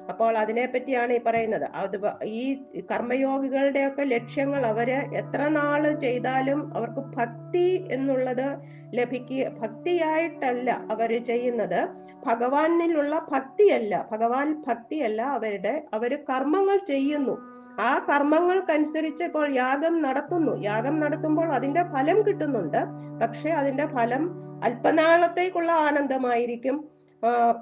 [0.09, 1.65] അപ്പോൾ അതിനെ പറ്റിയാണ് ഈ പറയുന്നത്.
[1.65, 8.57] അത് ഈ കർമ്മയോഗികളുടെ ഒക്കെ ലക്ഷ്യങ്ങൾ അവർ എത്ര നാൾ ചെയ്താലും അവർക്ക് ഭക്തി എന്നുള്ളത്
[8.95, 11.89] ലഭിക്കുക ഭക്തിയായിട്ടല്ല അവർ ചെയ്യുന്നത്.
[12.27, 17.53] ഭഗവാനിലുള്ള ഭക്തിയല്ല ഭഗവാൻ ഭക്തിയല്ല അവരുടെ അവർ കർമ്മങ്ങൾ ചെയ്യുന്നു.
[17.81, 20.57] ആ കർമ്മങ്ങൾക്കനുസരിച്ച് ഇപ്പോൾ യാഗം നടത്തുന്നു.
[20.61, 22.85] യാഗം നടത്തുമ്പോൾ അതിന്റെ ഫലം കിട്ടുന്നുണ്ട്.
[23.23, 26.92] പക്ഷെ അതിന്റെ ഫലം അല്പനാളത്തേക്കുള്ള ആനന്ദമായിരിക്കും.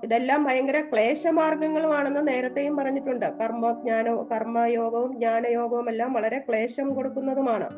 [0.05, 3.27] ഇതെല്ലാം ഭയങ്കര ക്ലേശമാർഗങ്ങളുമാണെന്ന് നേരത്തെയും പറഞ്ഞിട്ടുണ്ട്.
[3.40, 7.68] കർമ്മജ്ഞാനവും കർമ്മയോഗവും ജ്ഞാനയോഗവും എല്ലാം വളരെ ക്ലേശം കൊടുക്കുന്നതുമാണ്.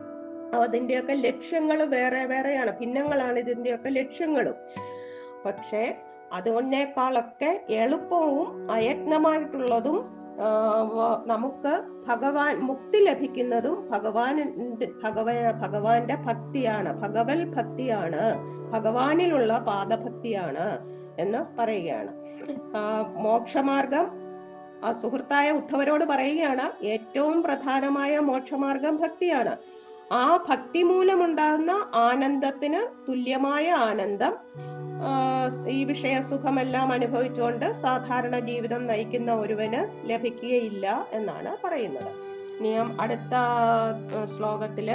[0.54, 2.78] അതിന്റെയൊക്കെ ലക്ഷ്യങ്ങൾ വേറെ വേറെയാണ്.
[2.78, 4.54] ഭിന്നങ്ങളാണ് ഇതിന്റെയൊക്കെ ലക്ഷ്യങ്ങളും.
[5.44, 5.96] പക്ഷേ
[6.32, 9.98] അതുകൊണ്ടേക്കാളൊക്കെ എളുപ്പവും അയത്നമായിട്ടുള്ളതും
[11.26, 11.72] നമുക്ക്
[12.08, 14.36] ഭഗവാൻ മുക്തി ലഭിക്കുന്നതും ഭഗവാൻ
[15.04, 15.28] ഭഗവ
[15.62, 16.90] ഭഗവാന്റെ ഭക്തിയാണ്.
[17.02, 18.22] ഭഗവൽ ഭക്തിയാണ്.
[18.72, 20.66] ഭഗവാനിലുള്ള പാദഭക്തിയാണ്.
[21.18, 22.12] എന്ന് പറയുകയാണ്.
[23.16, 24.06] മോക്ഷമാർഗം
[24.84, 29.56] ആ സുഹൃത്തായ ഉദ്ധവരോട് പറയുകയാണ് ഏറ്റവും പ്രധാനമായ മോക്ഷമാർഗം ഭക്തിയാണ്.
[30.12, 34.34] ആ ഭക്തി മൂലമുണ്ടാകുന്ന ആനന്ദത്തിന് തുല്യമായ ആനന്ദം
[35.68, 42.12] ഈ വിഷയസുഖമെല്ലാം അനുഭവിച്ചുകൊണ്ട് സാധാരണ ജീവിതം നയിക്കുന്ന ഒരുവന് ലഭിക്കുകയില്ല എന്നാണ് പറയുന്നത്.
[42.58, 43.34] ഇനിയും അടുത്ത
[44.36, 44.90] ശ്ലോകത്തിൽ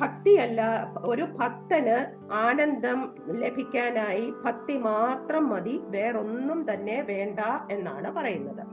[0.00, 8.66] ഭക്തിയല്ല ഒരു ഭക്തന് ആനന്ദം ലഭിക്കാനായി ഭക്തി മാത്രം മതി വേറൊന്നും തന്നെ വേണ്ട എന്നാണ് പറയുന്നത്.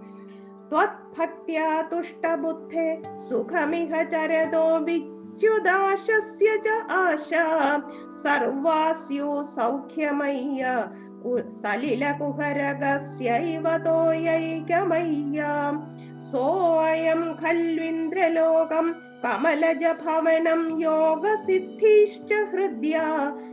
[0.70, 7.82] ത്വത്ഭക്ത്യാ തുഷ്ടബുദ്ധേ സുഖമിഹ ചരതോ വിച്യുദാശസ്യ ച ആശാ
[8.24, 10.90] സർവാസ്യോ സൗഖ്യമയ്യ
[11.24, 15.96] കു- സലിലകുഹരകസ്യൈവ തോയൈകമയ്യാം.
[16.20, 17.36] സോയം
[19.24, 22.98] കമലജഭവനം യോഗസിദ്ധിശ്ച ഹൃദ്യ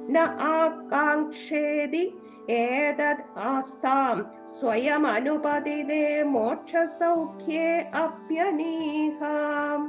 [0.08, 2.04] ന ആകാംക്ഷേതി.
[2.48, 7.66] ഏതദ് ആസ്താം സ്വയമനുപതിതേ മോക്ഷസൗഖ്യേ
[8.02, 9.80] അപ്യനീഹാം.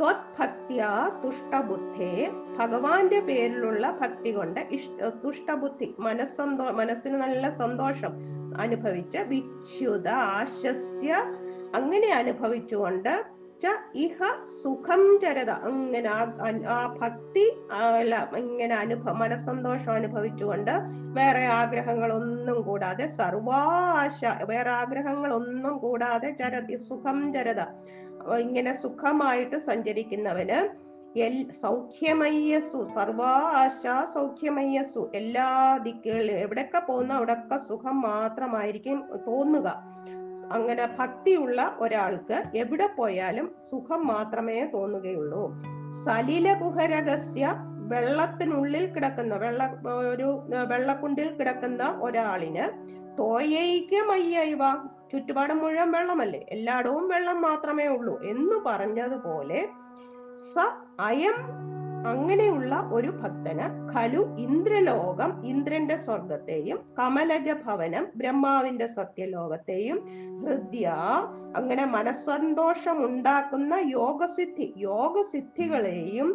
[0.00, 0.90] ത്വത്ഭക്തിയാ
[1.24, 2.12] തുഷ്ടബുദ്ധേ.
[2.58, 8.14] ഭഗവാന്റെ പേരിലുള്ള ഭക്തി കൊണ്ട് ഇഷ്ട തുഷ്ടബുദ്ധി മനസ്സന്തോ മനസ്സിന് നല്ല സന്തോഷം
[8.58, 11.10] അനുഭവിച്ച വിച്യുത ആശസ്യ
[11.74, 13.39] അങ്ങനെ അനുഭവിച്ചുകൊണ്ട്
[13.94, 14.18] ഇഹ
[14.62, 17.44] സുഖം ചരത അങ്ങനെ ആ- ഭക്തി
[18.38, 20.74] ഇങ്ങനെ അനുഭവ മനസ്സന്തോഷം അനുഭവിച്ചുകൊണ്ട്
[21.12, 27.62] വേറെ ആഗ്രഹങ്ങളൊന്നും കൂടാതെ സർവാശ വേറെ ആഗ്രഹങ്ങളൊന്നും കൂടാതെ ചരതി സുഖം ചരത
[28.40, 30.58] ഇങ്ങനെ സുഖമായിട്ട് സഞ്ചരിക്കുന്നവന്
[31.16, 33.82] എൽ സൗഖ്യമയ്യസു സർവാശ
[34.14, 39.68] സൗഖ്യമയ്യസു എല്ലാ ദിക്കുകളിലും എവിടെയൊക്കെ പോകുന്ന അവിടെയൊക്കെ സുഖം മാത്രമായിരിക്കും തോന്നുക.
[40.48, 45.42] അങ്ങനെ ഭക്തിയുള്ള ഒരാൾക്ക് എവിടെ പോയാലും സുഖം മാത്രമേ തോന്നുകയുള്ളൂ.
[46.04, 47.54] സലില ഗുഹരഹസ്യ
[47.92, 49.62] വെള്ളത്തിനുള്ളിൽ കിടക്കുന്ന വെള്ള
[50.12, 52.66] ഒരു വെള്ളക്കുണ്ടിൽ കിടക്കുന്ന ഒരാളിന്
[53.18, 54.62] തോയൈക്യമയ്യവ
[55.12, 56.46] ചുറ്റുപാടും മുഴുവൻ വെള്ളമല്ലേ?
[56.50, 59.68] എല്ലായിടവും വെള്ളം മാത്രമേ ഉള്ളൂ എന്ന് പറഞ്ഞതുപോലെ
[60.54, 60.58] സ
[61.00, 61.36] അയം
[62.04, 69.98] അങ്ങനെയുള്ള ഒരു ഭക്തന് ഖലു ഇന്ദ്രലോകം ഇന്ദ്രന്റെ സ്വർഗത്തെയും കമലജ ഭവനം ബ്രഹ്മാവിന്റെ സത്യലോകത്തെയും
[70.40, 70.86] ഹൃദ്യ
[71.56, 76.30] അങ്ങനെ മനസ്സന്തോഷം ഉണ്ടാക്കുന്ന യോഗസിദ്ധി യോഗസിദ്ധികളെയും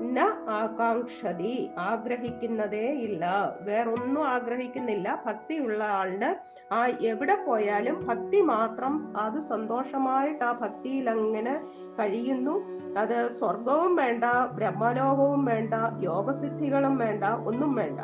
[0.00, 1.70] ന ആകാംക്ഷതി.
[1.78, 3.24] ആഗ്രഹിക്കുന്നതേ ഇല്ല.
[3.60, 5.22] വേറൊന്നും ആഗ്രഹിക്കുന്നില്ല.
[5.26, 11.60] ഭക്തിയുള്ള ആളിന് ആ എവിടെ പോയാലും ഭക്തി മാത്രം അത് സന്തോഷമായിട്ട് ആ ഭക്തിയിൽ അങ്ങനെ
[11.98, 12.82] കഴിയുന്നു.
[12.98, 18.00] അത് സ്വർഗവും വേണ്ട ബ്രഹ്മലോകവും വേണ്ട യോഗസിദ്ധികളും വേണ്ട ഒന്നും വേണ്ട.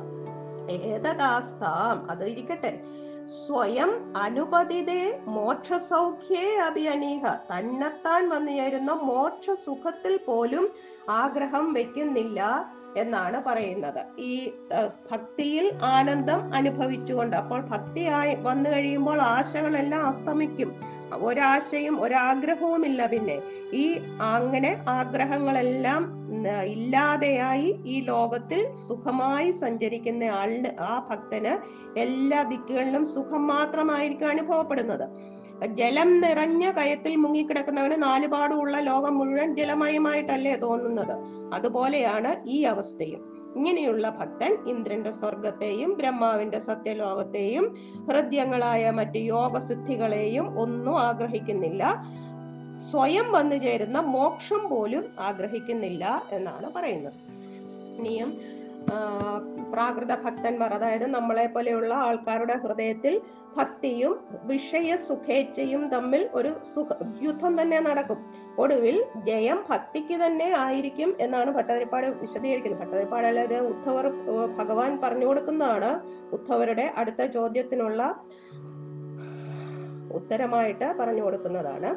[0.70, 2.11] ഏതദാസ്താം?
[2.11, 2.81] അത് ഇരിക്കട്ടെ.
[3.46, 7.26] സ്വയം അനുപതിതേ മോക്ഷസൗഖ്യേ അഭിയനീഹ.
[7.26, 10.68] തന്നെത്താൻ വന്നു ചേരുന്ന മോക്ഷ സുഖത്തിൽ പോലും
[11.11, 14.20] ആഗ്രഹം വെക്കുന്നില്ല എന്നാണ് പറയുന്നത്.
[14.20, 14.52] ഈ
[15.11, 20.97] ഭക്തിയിൽ ആനന്ദം അനുഭവിച്ചുകൊണ്ട് അപ്പോൾ ഭക്തിയായി വന്നു കഴിയുമ്പോൾ ആശകളെല്ലാം അസ്തമിക്കും.
[21.14, 23.42] ഒരാശയും ഒരാഗ്രഹവും ഇല്ല പിന്നെ.
[23.73, 26.29] ഈ അങ്ങനെ ആഗ്രഹങ്ങളെല്ലാം
[26.62, 35.38] ഇല്ലാതെയായി ഈ ലോകത്തിൽ സുഖമായി സഞ്ചരിക്കുന്ന ആളിന് ആ ഭക്തന് എല്ലാ ദിക്കുകളിലും സുഖം മാത്രമായിരിക്കും അനുഭവപ്പെടുന്നത്.
[35.66, 41.18] ജലം നിറഞ്ഞ കയത്തിൽ മുങ്ങിക്കിടക്കുന്നവന് നാലുപാടുമുള്ള ലോകം മുഴുവൻ ജലമയമായിട്ടല്ലേ തോന്നുന്നത്.
[41.55, 43.38] അതുപോലെയാണ് ഈ അവസ്ഥയും.
[43.56, 47.64] ഇങ്ങനെയുള്ള ഭക്തൻ ഇന്ദ്രന്റെ സ്വർഗത്തെയും ബ്രഹ്മാവിന്റെ സത്യലോകത്തെയും
[48.08, 51.82] ഹൃദ്യങ്ങളായ മറ്റു യോഗസിദ്ധികളെയും ഒന്നും ആഗ്രഹിക്കുന്നില്ല.
[52.90, 57.18] സ്വയം വന്നു ചേരുന്ന മോക്ഷം പോലും ആഗ്രഹിക്കുന്നില്ല എന്നാണ് പറയുന്നത്.
[57.98, 58.30] ഇനിയും
[59.72, 63.20] പ്രാകൃത ഭക്തന്മാർ അതായത് നമ്മളെ പോലെയുള്ള ആൾക്കാരുടെ ഹൃദയത്തിൽ
[63.56, 64.12] ഭക്തിയും
[64.44, 66.88] വിഷയ സുഖേച്ഛയും തമ്മിൽ ഒരു സുഖ
[67.26, 68.20] യുദ്ധം തന്നെ നടക്കും.
[68.62, 68.97] ഒടുവിൽ
[69.29, 72.81] ജയം ഭക്തിക്ക് തന്നെ ആയിരിക്കും എന്നാണ് ഭട്ടതിരിപ്പാട് വിശദീകരിക്കുന്നത്.
[72.83, 74.07] ഭട്ടതിരിപ്പാട് ഇത് ഉദ്ധവർ
[74.59, 75.90] ഭഗവാൻ പറഞ്ഞു കൊടുക്കുന്നതാണ്
[76.33, 78.03] ഉദ്ധവരുടെ അടുത്ത ചോദ്യത്തിനുള്ള
[80.18, 81.90] ഉത്തരമായിട്ട് പറഞ്ഞു കൊടുക്കുന്നതാണ്.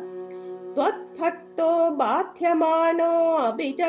[2.01, 3.13] ബാധ്യമാനോ
[3.47, 3.81] അഭിജ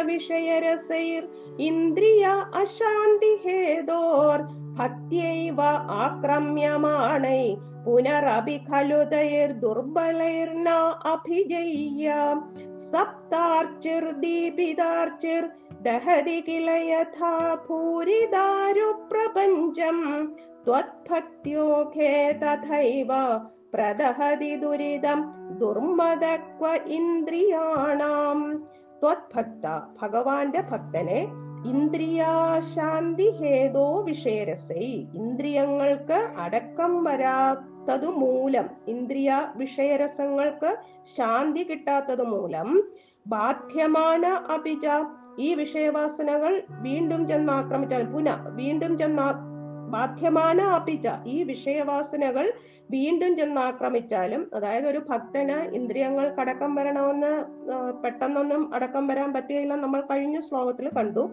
[1.66, 2.24] ഇന്ദ്രിയ
[2.60, 4.40] അശാന്തി ഹേതോർ
[4.80, 5.60] ഭക്തിയൈവ
[6.06, 7.44] ആക്രമ്യമാണൈ
[7.84, 10.68] പുനരപി ഖലുതൈർ ദുർബലൈർന
[11.12, 12.34] അഭിജയ്യ.
[12.90, 15.50] സപ്താർച്ചിർദീപിതാർച്ചിർ
[15.82, 20.30] ദഹതി കില യഥാ ഭൂരിദാരു പ്രപഞ്ചം.
[20.66, 23.40] ത്വത്ഭക്ത്യോഖേ തഥൈവ
[23.74, 28.64] പ്രദഹതി ദുരിതം ദുർമദക്വ ഇന്ദ്രിയാണാം.
[29.02, 31.28] ത്വത്ഭക്ത ഭഗവാന്റെ ഭക്തനെ
[31.66, 40.70] ഇന്ദ്രിയാശാന്തി ഹേതോ വിഷേരസൈ ഇന്ദ്രിയങ്ങൾക്ക് അടക്കം വരാത്ത കിട്ടാത്തതു മൂലം ഇന്ദ്രിയ വിഷയരസങ്ങൾക്ക്
[41.14, 42.68] ശാന്തി കിട്ടാത്തത് മൂലം
[43.26, 44.86] ബാധ്യമാന അഭിജ.
[45.38, 46.52] ഈ വിഷയവാസനകൾ
[46.86, 48.28] വീണ്ടും ചെന്ന് ആക്രമിച്ചാൽ പുന
[48.60, 49.26] വീണ്ടും ചെന്ന്
[49.94, 52.46] ബാധ്യമാന അപിച്ച ഈ വിഷയവാസനകൾ
[52.90, 57.32] വീണ്ടും ചെന്ന് ആക്രമിച്ചാലും അതായത് ഒരു ഭക്തന് ഇന്ദ്രിയങ്ങൾ കടക്കം വരണമെന്ന്
[58.04, 61.24] പെട്ടെന്നൊന്നും അടക്കം വരാൻ പറ്റുകയില്ല നമ്മൾ കഴിഞ്ഞ ശ്ലോകത്തിൽ കണ്ടു.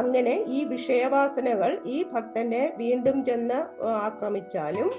[0.00, 3.60] അങ്ങനെ ഈ വിഷയവാസനകൾ ഈ ഭക്തനെ വീണ്ടും ചെന്ന്
[4.08, 4.90] ആക്രമിച്ചാലും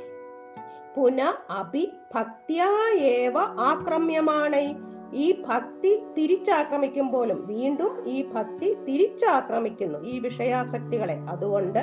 [0.96, 4.92] പുന അഭി ഭക്തിയായേവ ആക്രമ്യമാണ്.
[5.14, 11.14] ഈ ഭക്തി തിരിച്ചാക്രമിക്കുമ്പോഴും വീണ്ടും ഈ ഭക്തി തിരിച്ചാക്രമിക്കുന്നു ഈ വിഷയാസക്തികളെ.
[11.14, 11.80] അതുകൊണ്ട്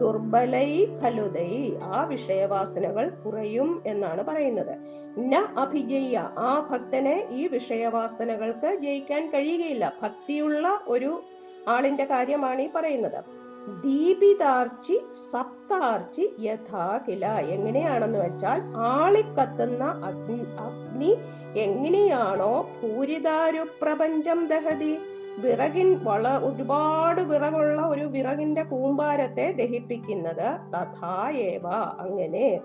[0.00, 4.74] ദുർബലൈ ഫലുതൈ ആ വിഷയവാസനകൾ കുറയും എന്നാണ് പറയുന്നത്.
[5.18, 9.92] ന അഭിജയ്യ ആ ഭക്തനെ ഈ വിഷയവാസനകൾക്ക് ജയിക്കാൻ കഴിയുകയില്ല.
[10.02, 11.22] ഭക്തിയുള്ള ഒരു
[11.68, 13.41] ആളിന്റെ കാര്യമാണ് ഈ പറയുന്നത്.
[13.84, 14.96] ദീപിതാർച്ചി
[15.32, 21.16] സപ്താർച്ചി യഥാ കില എങ്ങനെയാണെന്ന് വെച്ചാൽ ആളിക്കത്തുന്ന അഗ്നി അഗ്നി
[21.54, 24.98] എങ്ങനെയാണോ ഭൂരിതാരു പ്രപഞ്ചം ദഹതി.
[25.42, 31.66] വിറകിൻ വള ഒരുപാട് വിറകുള്ള ഒരു വിറകിന്റെ കൂമ്പാരത്തെ ദഹിപ്പിക്കുന്നത് തഥായേവ
[31.98, 32.60] അങ്ങനെ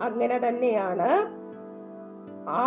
[0.00, 1.10] അങ്ങനെ തന്നെയാണ്
[2.48, 2.64] ആ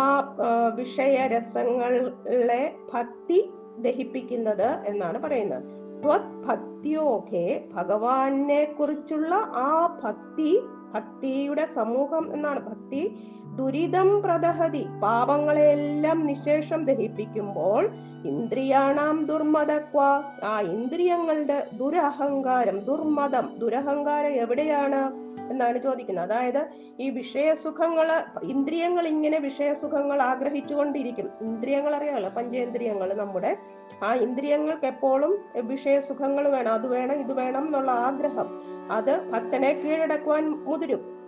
[0.74, 3.40] വിഷയരസങ്ങളെ ഭക്തി
[3.78, 5.77] ദഹിപ്പിക്കുന്നത് എന്നാണ് പറയുന്നത്.
[6.04, 10.60] ഭക്തിയോക്കെ ഭഗവാനെ കുറിച്ചുള്ള ആ ഭക്തി
[10.94, 13.16] ഭക്തിയുടെ സമൂഹം എന്നാണ് ഭക്തി.
[13.56, 17.90] ദുരിതം പ്രദഹതി പാപങ്ങളെല്ലാം നിശേഷം ദഹിപ്പിക്കുമ്പോൾ
[18.24, 20.00] ഇന്ദ്രിയാണാം ദുർമതക്വ
[20.44, 26.32] ആ ഇന്ദ്രിയങ്ങളുടെ ദുരഹങ്കാരം ദുർമതം ദുരഹങ്കാരം എവിടെയാണ് എന്നാണ് ചോദിക്കുന്നത്.
[26.32, 26.68] അതായത്
[27.00, 28.08] ഈ വിഷയസുഖങ്ങൾ
[28.42, 31.28] ഇന്ദ്രിയങ്ങൾ ഇങ്ങനെ വിഷയസുഖങ്ങൾ ആഗ്രഹിച്ചുകൊണ്ടിരിക്കും.
[31.40, 33.58] ഇന്ദ്രിയങ്ങൾ അറിയാമല്ലോ പഞ്ചേന്ദ്രിയങ്ങൾ നമ്മുടെ
[34.02, 36.72] ആ ഇന്ദ്രിയങ്ങൾക്ക് എപ്പോഴും വിഷയസുഖങ്ങൾ വേണം.
[36.72, 38.48] അത് വേണം ഇത് വേണം എന്നുള്ള ആഗ്രഹം.
[38.92, 41.18] അത് ഭക്തനെ കീഴടക്കുവാൻ മുതിരും.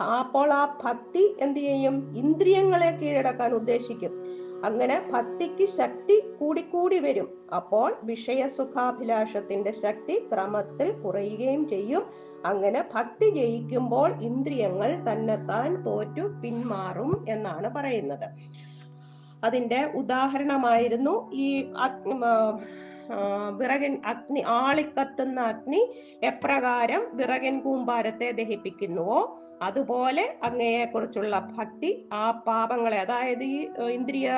[0.00, 2.16] അപ്പോൾ ആ ഭക്തി എന്ത് ചെയ്യും?
[2.16, 4.12] ഇന്ദ്രിയങ്ങളെ കീഴടക്കാൻ ഉദ്ദേശിക്കും.
[4.64, 7.28] അങ്ങനെ ഭക്തിക്ക് ശക്തി കൂടിക്കൂടി വരും.
[7.56, 12.02] അപ്പോൾ വിഷയസുഖാഭിലാഷത്തിന്റെ ശക്തി ക്രമത്തിൽ കുറയുകയും ചെയ്യും.
[12.46, 18.28] അങ്ങനെ ഭക്തി ജയിക്കുമ്പോൾ ഇന്ദ്രിയങ്ങൾ തന്നെത്താൻ തോറ്റു പിന്മാറും എന്നാണ് പറയുന്നത്.
[19.44, 21.14] അതിന്റെ ഉദാഹരണമായിരുന്നു
[21.46, 21.48] ഈ
[23.60, 25.80] വിറകൻ അഗ്നി ആളിക്കത്തുന്ന അഗ്നി
[26.22, 29.20] എപ്രകാരം വിറകൻ കൂമ്പാരത്തെ ദഹിപ്പിക്കുന്നുവോ?
[29.62, 33.58] അതുപോലെ അങ്ങയെക്കുറിച്ചുള്ള ഭക്തി ആ പാപങ്ങളെ അതായത് ഈ
[33.90, 34.30] ഇന്ദ്രിയ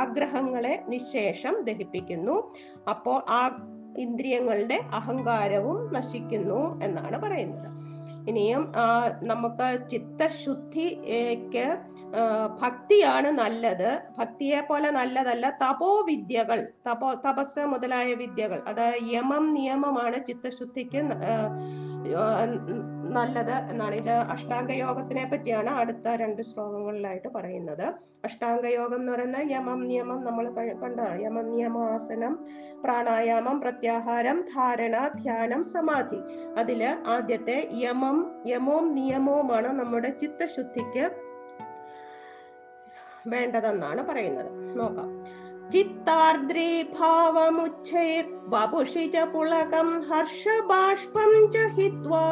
[0.00, 2.36] ആഗ്രഹങ്ങളെ നിശേഷം ദഹിപ്പിക്കുന്നു.
[2.90, 3.42] അപ്പോൾ ആ
[3.98, 7.68] ഇന്ദ്രിയങ്ങളുടെ അഹങ്കാരവും നശിക്കുന്നു എന്നാണ് പറയുന്നത്.
[8.30, 8.62] ഇനിയും
[9.22, 11.66] നമുക്ക് ചിത്തശുദ്ധിക്ക്
[12.60, 13.90] ഭക്തിയാണ് നല്ലത്.
[14.18, 18.60] ഭക്തിയെ പോലെ നല്ലതല്ല തപോ വിദ്യകൾ തപോ തപസ് മുതലായ വിദ്യകൾ.
[18.68, 21.02] അതായത് യമം നിയമമാണ് ചിത്തശുദ്ധിക്ക്
[23.16, 23.94] നല്ലത് എന്നാണ്.
[23.94, 27.86] ഇത് അഷ്ടാംഗ യോഗത്തിനെ പറ്റിയാണ് അടുത്ത രണ്ട് ശ്ലോകങ്ങളിലായിട്ട് പറയുന്നത്.
[28.26, 30.44] അഷ്ടാംഗ യോഗം എന്ന് പറയുന്ന യമം നിയമം നമ്മൾ
[30.82, 31.22] കണ്ടതാണ്.
[31.22, 32.34] യമം നിയമാസനം
[32.84, 36.20] പ്രാണായാമം പ്രത്യാഹാരം ധാരണ ധ്യാനം സമാധി.
[36.58, 36.82] അതിൽ
[37.14, 41.04] ആദ്യത്തെ യമം യമവും നിയമവുമാണ് നമ്മുടെ ചിത്തശുദ്ധിക്ക്
[43.27, 45.09] വേണ്ടതെന്നാണ് പറയുന്നത് നോക്കാം
[45.73, 52.25] ചിത്താർദ്രീഭാവമുച്ചൈർ വപുഷി ച പുളകം ഹർഷബാഷ്പം ച ഹിത്വാ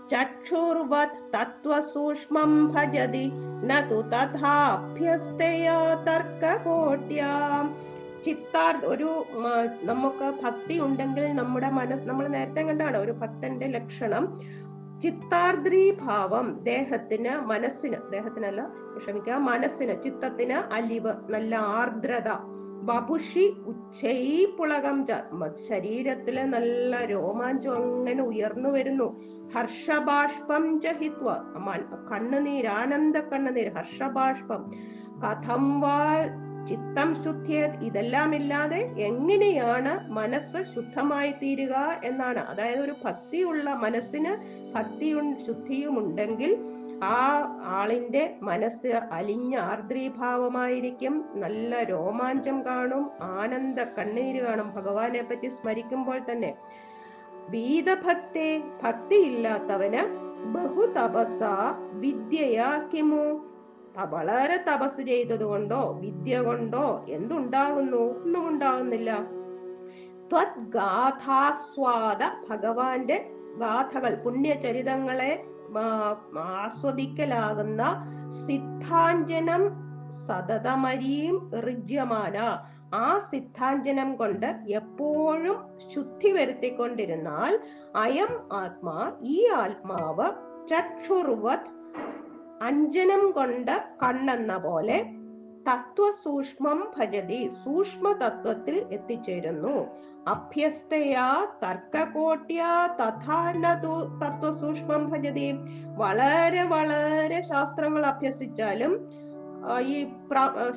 [0.09, 3.25] चक्षुर्वत् तत्त्वसूक्ष्मं भजति
[3.63, 7.31] न तु तथाभ्यस्तया തർക്കകോട്യാ
[8.25, 9.47] ചിത്താർ ഒരു മ,
[9.83, 14.23] നമുക്ക് ഭക്തി ഉണ്ടെങ്കിൽ നമ്മുടെ മനസ്സ് നമ്മൾ നേരത്തെ കണ്ടാണ് ഒരു ഭക്തന്റെ ലക്ഷണം
[15.03, 18.61] ചിത്താർദ്രീ ഭാവം ദേഹത്തിന് മനസ്സിന് ദേഹത്തിനല്ല
[18.97, 22.29] ക്ഷമിക്കുക മനസ്സിന് ചിത്തത്തിന് അലിവ് നല്ല ആർദ്രത
[22.82, 25.06] വപുഷി ഉച്ചൈ പുളകം
[25.68, 29.08] ശരീരത്തിലെ നല്ല രോമാഞ്ചം അങ്ങനെ ഉയർന്നു വരുന്നു.
[29.54, 31.32] ഹർഷബാഷ്പം ചഹിത്വ.
[32.12, 34.62] കണ്ണുനീർ ആനന്ദ കണ്ണുനീർ ഹർഷബാഷ്പം.
[35.22, 36.24] കഥം വാ
[36.68, 42.38] ചിത്തം ശുദ്ധിയ ഇതെല്ലാം ഇല്ലാതെ എങ്ങനെയാണ് മനസ്സ് ശുദ്ധമായി തീരുക എന്നാണ്.
[42.38, 44.32] അതായത് ഒരു ഭക്തിയുള്ള മനസ്സിന്
[44.74, 46.52] ഭക്തിയും ശുദ്ധിയും ഉണ്ടെങ്കിൽ
[47.04, 51.24] ആ ആളിന്റെ മനസ്സ് അലിഞ്ഞ ആർദ്രീഭാവമായിരിക്കും.
[51.34, 54.74] നല്ല രോമാഞ്ചം കാണും ആനന്ദ കണ്ണീര് കാണും.
[54.74, 56.56] ഭഗവാനെ പറ്റി സ്മരിക്കുമ്പോൾ തന്നെ
[57.48, 61.40] വീതഭക്തെ ഭക്തിയില്ലാത്തവന് ബഹുതപസ
[61.92, 63.44] വിദ്യയാ കിമു.
[63.96, 67.96] ത- വളരെ തപസ് ചെയ്തത് കൊണ്ടോ വിദ്യ കൊണ്ടോ എന്തുണ്ടാകുന്നു?
[67.96, 69.26] ഒന്നും ഉണ്ടാകുന്നില്ല.
[70.32, 75.44] ത്വദ്ഗാഥാസ്വാദ ഭഗവാന്റെ ഗാഥകൾ പുണ്യചരിതങ്ങളെ
[76.38, 77.82] ആസ്വദിക്കലാകുന്ന
[78.46, 79.90] സിദ്ധാഞ്ജനം
[80.26, 82.38] സതതമരിയും ഋജ്യമാന.
[82.94, 85.56] ആ സിദ്ധാഞ്ജനം കൊണ്ട് എപ്പോഴും
[85.94, 87.60] ശുദ്ധി വരുത്തിക്കൊണ്ടിരുന്നാൽ
[87.96, 90.26] അയം ആത്മാ ഈ ആത്മാവ്
[90.68, 91.68] ചക്ഷുർവത്
[92.62, 95.19] അഞ്ജനം കൊണ്ട് കണ്ണെന്ന പോലെ
[95.66, 99.74] തത്വസൂക്ഷ്മം ഭജതി സൂക്ഷ്മ തത്വത്തിൽ എത്തിച്ചേരുന്നു.
[100.28, 101.26] അഭ്യസ്തയാ
[101.62, 102.70] തർക്കകോട്യാ
[103.00, 105.48] തഥാനതു തത്വസൂക്ഷ്മം ഭജതി.
[105.96, 108.94] വളരെ വളരെ ശാസ്ത്രങ്ങൾ അഭ്യസിച്ചാലും
[109.86, 109.96] ഈ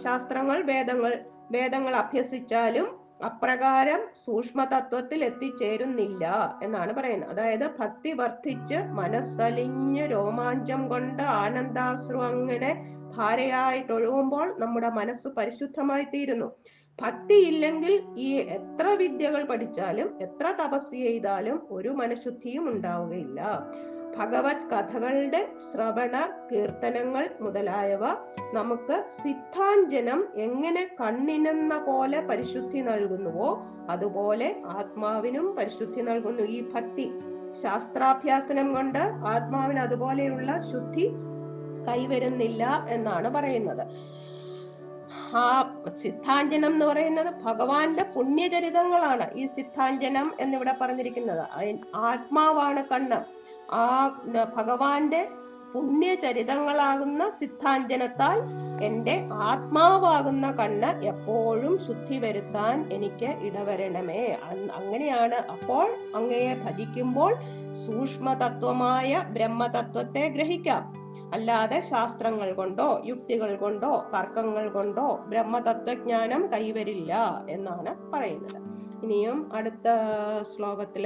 [0.03, 1.13] ശാസ്ത്രങ്ങൾ വേദങ്ങൾ
[1.51, 2.87] വേദങ്ങൾ അഭ്യസിച്ചാലും
[3.25, 6.23] അപ്രകാരം സൂക്ഷ്മ തത്വത്തിൽ എത്തിച്ചേരുന്നില്ല
[6.63, 7.31] എന്നാണ് പറയുന്നത്.
[7.31, 12.71] അതായത് ഭക്തി വർദ്ധിച്ച് മനസ്സലിഞ്ഞ് രോമാഞ്ചം കൊണ്ട് ആനന്ദാശ്രു അങ്ങനെ
[13.17, 16.47] ധാരയായിട്ട് ഒഴുകുമ്പോൾ നമ്മുടെ മനസ്സ് പരിശുദ്ധമായി തീരുന്നു
[16.99, 23.41] ഭക്തി ഇല്ലെങ്കിൽ ഈ എത്ര വിദ്യകൾ പഠിച്ചാലും എത്ര തപസ് ചെയ്താലും ഒരു മനഃശുദ്ധിയും ഉണ്ടാവുകയില്ല.
[24.17, 26.15] ഭഗവത് കഥകളുടെ ശ്രവണ
[26.51, 28.03] കീർത്തനങ്ങൾ മുതലായവ
[28.53, 33.49] നമുക്ക് സിദ്ധാഞ്ജനം എങ്ങനെ കണ്ണിനെന്ന പോലെ പരിശുദ്ധി നൽകുന്നുവോ
[33.89, 36.43] അതുപോലെ ആത്മാവിനും പരിശുദ്ധി നൽകുന്നു.
[36.43, 37.07] ഈ ഭക്തി
[37.63, 41.05] ശാസ്ത്രാഭ്യാസനം കൊണ്ട് ആത്മാവിന് അതുപോലെയുള്ള ശുദ്ധി
[41.87, 43.87] കൈവരുന്നില്ല എന്നാണ് പറയുന്നത്.
[45.35, 49.31] ആ സിദ്ധാഞ്ജനം എന്ന് പറയുന്നത് ഭഗവാന്റെ പുണ്യചരിതങ്ങളാണ്.
[49.33, 51.45] ഈ സിദ്ധാഞ്ജനം എന്നിവിടെ പറഞ്ഞിരിക്കുന്നത്.
[51.95, 53.25] ആത്മാവാണ് കണ്ണ്.
[53.73, 54.07] ആ
[54.55, 55.27] ഭഗവാന്റെ
[55.73, 58.39] പുണ്യചരിതങ്ങളാകുന്ന സിദ്ധാഞ്ജനത്താൽ
[58.83, 64.37] എന്റെ ആത്മാവാകുന്ന കണ്ണ് എപ്പോഴും ശുദ്ധി വരുത്താൻ എനിക്ക് ഇടവരണമേ.
[64.75, 67.33] അങ്ങനെയാണ് അപ്പോൾ അങ്ങയെ ഭജിക്കുമ്പോൾ
[67.85, 71.02] സൂക്ഷ്മതത്വമായ ബ്രഹ്മതത്വത്തെ ഗ്രഹിക്കാം.
[71.33, 77.13] അല്ലാതെ ശാസ്ത്രങ്ങൾ കൊണ്ടോ യുക്തികൾ കൊണ്ടോ തർക്കങ്ങൾ കൊണ്ടോ ബ്രഹ്മതത്വജ്ഞാനം കൈവരില്ല
[77.49, 78.59] എന്നാണ് പറയുന്നത്.
[79.03, 79.87] ഇനിയും അടുത്ത
[80.51, 81.05] ശ്ലോകത്തിൽ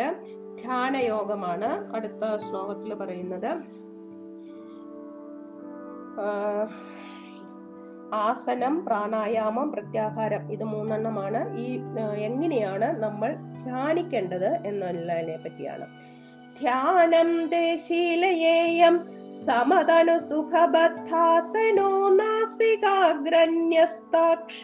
[0.62, 3.52] ധ്യാനയോഗമാണ് അടുത്ത ശ്ലോകത്തിൽ പറയുന്നത്.
[8.14, 11.58] ആസനം പ്രാണായാമം പ്രത്യാഹാരം ഇത് മൂന്നെണ്ണമാണ്.
[11.58, 11.68] ഈ
[12.28, 13.32] എങ്ങനെയാണ് നമ്മൾ
[13.64, 15.88] ധ്യാനിക്കേണ്ടത് എന്നുള്ളതിനെ പറ്റിയാണ്.
[16.60, 18.96] ധ്യാനം ദേശീലയേയം
[19.46, 24.62] समदनुसुखबद्धासनो नासिकाग्रन्यस्ताक्ष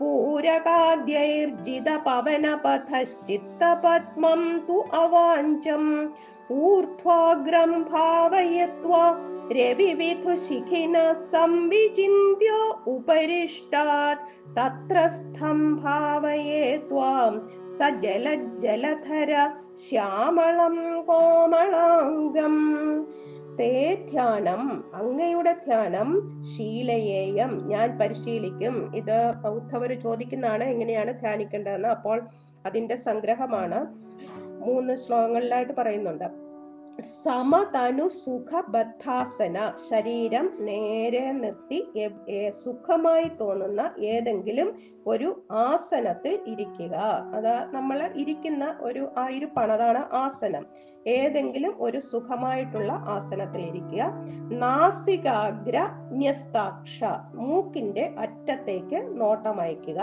[0.00, 1.20] बद्धासनो
[4.68, 5.90] तु अवाञ्चम्
[6.52, 9.04] ऊर्ध्वाग्रम् भावयित्वा
[9.56, 12.50] रविविधुशिखिनः संविचिन्त्य
[12.92, 14.26] उपरिष्टात्
[14.56, 17.12] तत्र तत्रस्थं भावये त्वा
[17.76, 19.30] स जलज्जलधर
[19.78, 20.76] श्यामळं
[21.08, 22.60] कोमलाङ्गम्।
[23.58, 26.08] തേ ധ്യാനം അങ്ങയുടെ ധ്യാനം
[26.56, 27.68] ശീലയേയം.
[27.68, 28.96] ഞാൻ പരിശീലിക്കും.
[28.96, 31.88] ഇത് ബൗദ്ധവർ ചോദിക്കുന്നതാണ് എങ്ങനെയാണ് ധ്യാനിക്കേണ്ടതെന്ന്.
[31.88, 32.22] അപ്പോൾ
[32.66, 33.86] അതിന്റെ സംഗ്രഹമാണ്
[34.66, 36.24] മൂന്ന് ശ്ലോകങ്ങളിലായിട്ട് പറയുന്നുണ്ട്.
[37.24, 39.72] സമതനു സുഖബദ്ധാസന.
[39.90, 42.10] ശരീരം നേരെ നിർത്തി
[42.64, 44.74] സുഖമായി തോന്നുന്ന ഏതെങ്കിലും
[45.06, 46.94] ഒരു ആസനത്തിൽ ഇരിക്കുക.
[47.34, 49.72] അതാ നമ്മൾ ഇരിക്കുന്ന ഒരു ആ ഇരിപ്പാണ്.
[50.14, 50.66] ആസനം.
[51.06, 54.02] ഏതെങ്കിലും ഒരു സുഖമായിട്ടുള്ള ആസനത്തിൽ ഇരിക്കുക
[54.50, 55.76] നാസികാഗ്ര
[56.12, 56.98] ന്യസ്താക്ഷ
[57.34, 60.00] മൂക്കിന്റെ അറ്റത്തേക്ക് നോട്ടമയക്കുക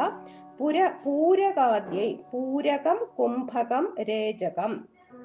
[0.59, 4.71] പുര പൂരകാദ്യൈ പൂരകം കുംഭകം രേചകം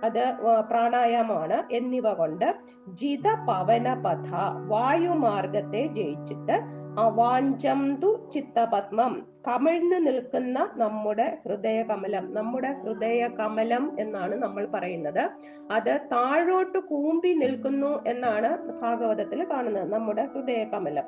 [0.05, 0.25] അത്
[0.71, 2.49] പ്രാണായാമമാണ് എന്നിവ കൊണ്ട്
[2.95, 4.31] ജിത പവനപഥ
[4.67, 9.27] വായുമാർഗത്തെ ജയിച്ചിട്ട് അവാഞ്ചം തു ചിത്തപത്മം.
[9.49, 12.35] കമിഴ്ന്നു നിൽക്കുന്ന നമ്മുടെ ഹൃദയകമലം.
[12.35, 15.31] നമ്മുടെ ഹൃദയകമലം എന്നാണ് നമ്മൾ പറയുന്നത്.
[15.73, 19.93] അത് താഴോട്ട് കൂമ്പി നിൽക്കുന്നു എന്നാണ് ഭാഗവതത്തിൽ കാണുന്നത്.
[19.93, 21.05] നമ്മുടെ ഹൃദയകമലം.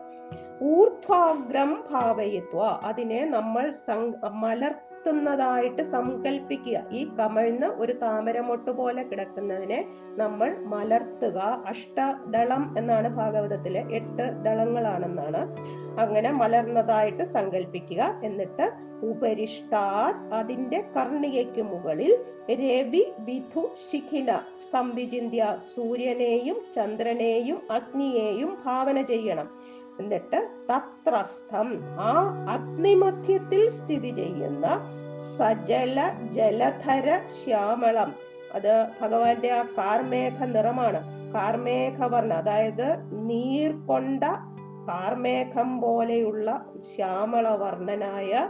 [0.62, 2.66] ഊർധ്വാഗ്രം ഭാവയിത്വ.
[2.66, 3.72] അതിനെ നമ്മൾ
[4.28, 9.84] മലർത്തുന്നതായിട്ട് സങ്കല്പിക്കുക ഈ കമഴ്ന്ന് ഒരു താമരമൊട്ട് പോലെ കിടക്കുന്നതിനെ
[10.16, 11.64] നമ്മൾ മലർത്തുക.
[11.68, 15.75] അഷ്ടദളം എന്നാണ് ഭാഗവതത്തിലെ എട്ട് ദളങ്ങളാണെന്നാണ്.
[15.98, 18.66] അങ്ങനെ മലർന്നതായിട്ട് സങ്കല്പിക്കുക എന്നിട്ട്
[19.02, 19.84] ഉപരിഷ്ടാ
[20.32, 22.12] അതിന്റെ കർണികയ്ക്ക് മുകളിൽ
[22.60, 24.30] രവി വിധു ശിഖില
[24.72, 29.48] സംവിചിന്യ സൂര്യനെയും ചന്ദ്രനെയും അഗ്നിയെയും ഭാവന ചെയ്യണം.
[30.00, 30.38] എന്നിട്ട്
[30.70, 31.68] തത്രസ്ഥം
[32.00, 32.12] ആ
[32.48, 34.66] അഗ്നിമധ്യത്തിൽ സ്ഥിതി ചെയ്യുന്ന
[35.36, 35.98] സജല
[36.32, 38.10] ജലധര ശ്യാമളം.
[38.54, 41.00] അത് ഭഗവാന്റെ ആ കാർമേഘ നിറമാണ്
[41.34, 42.86] കാർമേഘവർണ അതായത്
[43.28, 44.24] നീർ കൊണ്ട
[44.88, 48.48] കാർമേഘം പോലെയുള്ള ശ്യാമളവർണനായ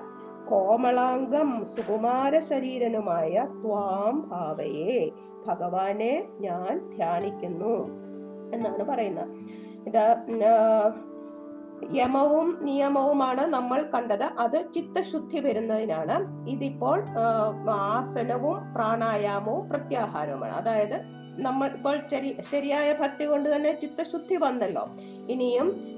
[0.49, 5.11] കോമളാംഗം സുകുമാര ശരീരനുമായ ത്വാം ഭാവയെ
[5.47, 7.75] ഭഗവാനെ ഞാൻ ധ്യാനിക്കുന്നു
[8.55, 9.29] എന്നാണ് പറയുന്നത്.
[9.87, 10.05] ഇത്
[11.93, 14.25] യമവും നിയമവുമാണ് നമ്മൾ കണ്ടത്.
[14.25, 16.49] അത് ചിത്തശുദ്ധി വരുന്നതിനാണ്.
[16.49, 17.05] ഇതിപ്പോൾ
[17.71, 20.53] ആസനവും പ്രാണായാമവും പ്രത്യാഹാരവുമാണ്.
[20.53, 20.97] അതായത്
[21.43, 24.85] നമ്മൾ ഇപ്പോൾ ശരി ശരിയായ ഭക്തി കൊണ്ട് തന്നെ ചിത്തശുദ്ധി വന്നല്ലോ.
[25.29, 25.96] ഇനിയും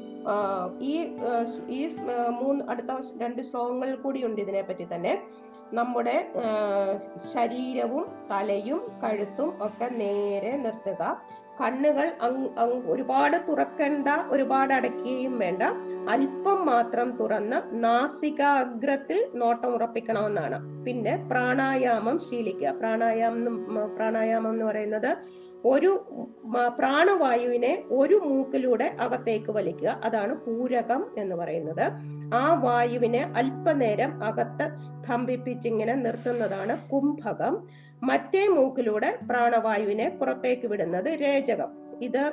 [0.90, 0.94] ഈ
[1.78, 1.80] ഈ
[2.40, 5.12] മൂന്ന് അടുത്ത രണ്ട് ശ്ലോകങ്ങൾ കൂടി ഉണ്ട് ഇതിനെ പറ്റി തന്നെ.
[5.78, 6.16] നമ്മുടെ
[7.32, 11.02] ശരീരവും തലയും കഴുത്തും ഒക്കെ നേരെ നിർത്തുക.
[11.60, 12.08] കണ്ണുകൾ
[12.92, 15.62] ഒരുപാട് തുറക്കണ്ട ഒരുപാട് അടയ്ക്കുകയും വേണ്ട.
[16.14, 20.58] അല്പം മാത്രം തുറന്ന് നാസികാഗ്രത്തിൽ നോട്ടം ഉറപ്പിക്കണമെന്നാണ്.
[20.86, 22.72] പിന്നെ പ്രാണായാമം ശീലിക്കുക.
[22.80, 23.58] പ്രാണായാമം
[23.96, 25.10] പ്രാണായാമം എന്ന് പറയുന്നത്
[25.64, 26.06] ഒരു
[26.78, 30.00] പ്രാണവായുവിനെ ഒരു മൂക്കിലൂടെ അകത്തേക്ക് വലിക്കുക.
[30.04, 31.92] അതാണ് പൂരകം എന്ന് പറയുന്നത്.
[32.34, 37.68] ആ വായുവിനെ അല്പനേരം അകത്ത് സ്തംഭിപ്പിച്ചിങ്ങനെ നിർത്തുന്നതാണ് കുംഭകം.
[38.02, 41.87] മറ്റേ മൂക്കിലൂടെ പ്രാണവായുവിനെ പുറത്തേക്ക് വിടുന്നത് രേചകം.
[42.02, 42.32] ഇത്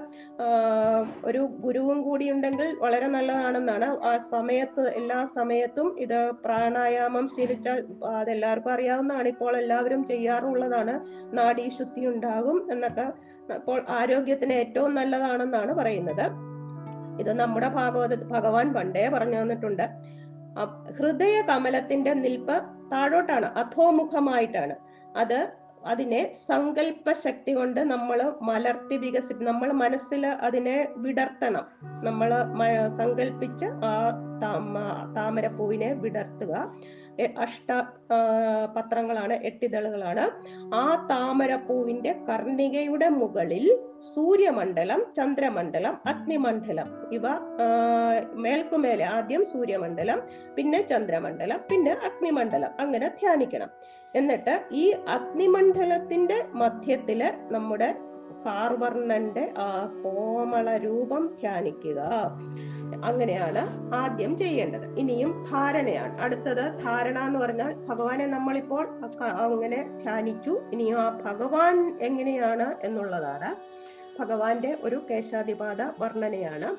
[1.26, 4.06] ഒരു ഗുരുവും കൂടി ഉണ്ടെങ്കിൽ വളരെ നല്ലതാണെന്നാണ്.
[4.06, 9.28] ആ സമയത്ത് എല്ലാ സമയത്തും ഇത് പ്രാണായാമം ശീലിച്ചാൽ അതെല്ലാവർക്കും അറിയാവുന്നതാണ്.
[9.28, 11.00] ഇപ്പോൾ എല്ലാവരും ചെയ്യാറുള്ളതാണ്.
[11.38, 13.08] നാഡീശുദ്ധി ഉണ്ടാകും എന്നൊക്കെ
[13.54, 16.26] അപ്പോൾ ആരോഗ്യത്തിന് ഏറ്റവും നല്ലതാണെന്നാണ് പറയുന്നത്.
[17.22, 19.90] ഇത് നമ്മുടെ ഭാഗവത ഭഗവാൻ പണ്ടേ പറഞ്ഞു തന്നിട്ടുണ്ട്.
[20.98, 22.56] ഹൃദയ കമലത്തിന്റെ നിൽപ്പ്
[22.92, 24.76] താഴോട്ടാണ് അധോമുഖമായിട്ടാണ്.
[25.18, 25.48] അത്
[25.88, 31.66] അതിനെ സങ്കല്പ ശക്തി കൊണ്ട് നമ്മൾ മലർത്തി വികസി നമ്മൾ മനസ്സിൽ അതിനെ വിടർത്തണം.
[32.04, 32.30] നമ്മൾ
[32.98, 34.12] സങ്കല്പിച്ച് ആ
[34.44, 36.74] താമ- താമരപ്പൂവിനെ വിടർത്തുക.
[37.24, 37.70] അഷ്ട
[38.76, 40.24] പത്രങ്ങളാണ് എട്ടിതളുകളാണ്
[40.74, 43.66] ആ താമരപ്പൂവിന്റെ കർണികയുടെ മുകളിൽ
[44.16, 46.88] സൂര്യമണ്ഡലം ചന്ദ്രമണ്ഡലം അഗ്നിമണ്ഡലം.
[47.12, 47.26] ഇവ
[48.34, 50.22] മേൽക്കുമേലെ ആദ്യം സൂര്യമണ്ഡലം
[50.56, 52.72] പിന്നെ ചന്ദ്രമണ്ഡലം പിന്നെ അഗ്നിമണ്ഡലം.
[52.80, 53.72] അങ്ങനെ ധ്യാനിക്കണം.
[54.16, 57.90] എന്നിട്ട് ഈ അഗ്നിമണ്ഡലത്തിന്റെ മധ്യത്തിൽ നമ്മുടെ
[58.46, 59.70] കാർവർണന്റെ ആ
[60.04, 62.00] കോമള രൂപം ധ്യാനിക്കുക.
[63.06, 65.00] അങ്ങനെയാണ് ആദ്യം ചെയ്യേണ്ടത്.
[65.00, 66.22] ഇനിയും ധാരണയാണ്.
[66.22, 68.88] അടുത്തത് ധാരണ എന്ന് പറഞ്ഞാൽ ഭഗവാനെ നമ്മളിപ്പോൾ
[69.22, 70.62] അങ്ങനെ ധ്യാനിച്ചു.
[70.74, 73.56] ഇനിയും ആ ഭഗവാൻ എങ്ങനെയാണ് എന്നുള്ളതാണ്.
[74.20, 76.76] ഭഗവാന്റെ ഒരു കേശാധിപാത വർണനയാണ്.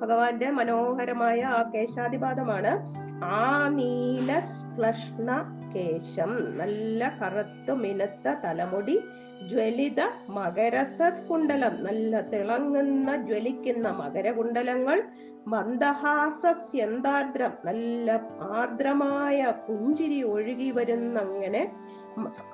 [0.00, 6.56] ഭഗവാന്റെ മനോഹരമായ ആ കേശാധിപാതമാണ് ആ നീല ശ്ലഷ്ണ കേശം.
[6.56, 9.02] നല്ല കറുത്തു മിനുത്ത തലമുടി
[9.48, 11.86] ജ്വലിത മകരസത് കുണ്ടലം.
[11.86, 15.02] നല്ല തിളങ്ങുന്ന ജ്വലിക്കുന്ന മകരകുണ്ടലങ്ങൾ
[15.46, 18.20] മന്ദഹാസ്യന്താർദ്രം നല്ല
[18.52, 21.72] ആർദ്രമായ പുഞ്ചിരി ഒഴുകി വരുന്നങ്ങനെ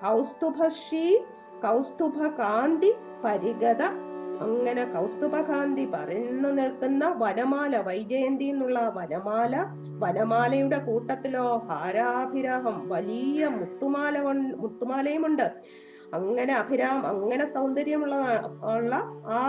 [0.02, 1.16] കൗസ്തുഭശ്രീ
[1.62, 2.92] കൗസ്തുഭ കാന്തി
[3.24, 4.09] പരിഗത
[4.40, 9.66] അങ്ങനെ കൗസ്തുഭകാന്തി പറഞ്ഞു നിൽക്കുന്ന വനമാല വൈജയന്തി എന്നുള്ള വനമാല
[9.98, 14.18] വനമാലയുടെ കൂട്ടത്തിലോ ഹാരാഭിരാഹം വലിയ മുത്തുമാല
[14.56, 15.46] മുത്തുമാലയുമുണ്ട്.
[16.14, 18.14] അങ്ങനെ അഭിരാം അങ്ങനെ സൗന്ദര്യമുള്ള
[18.76, 18.94] ഉള്ള
[19.26, 19.42] ആ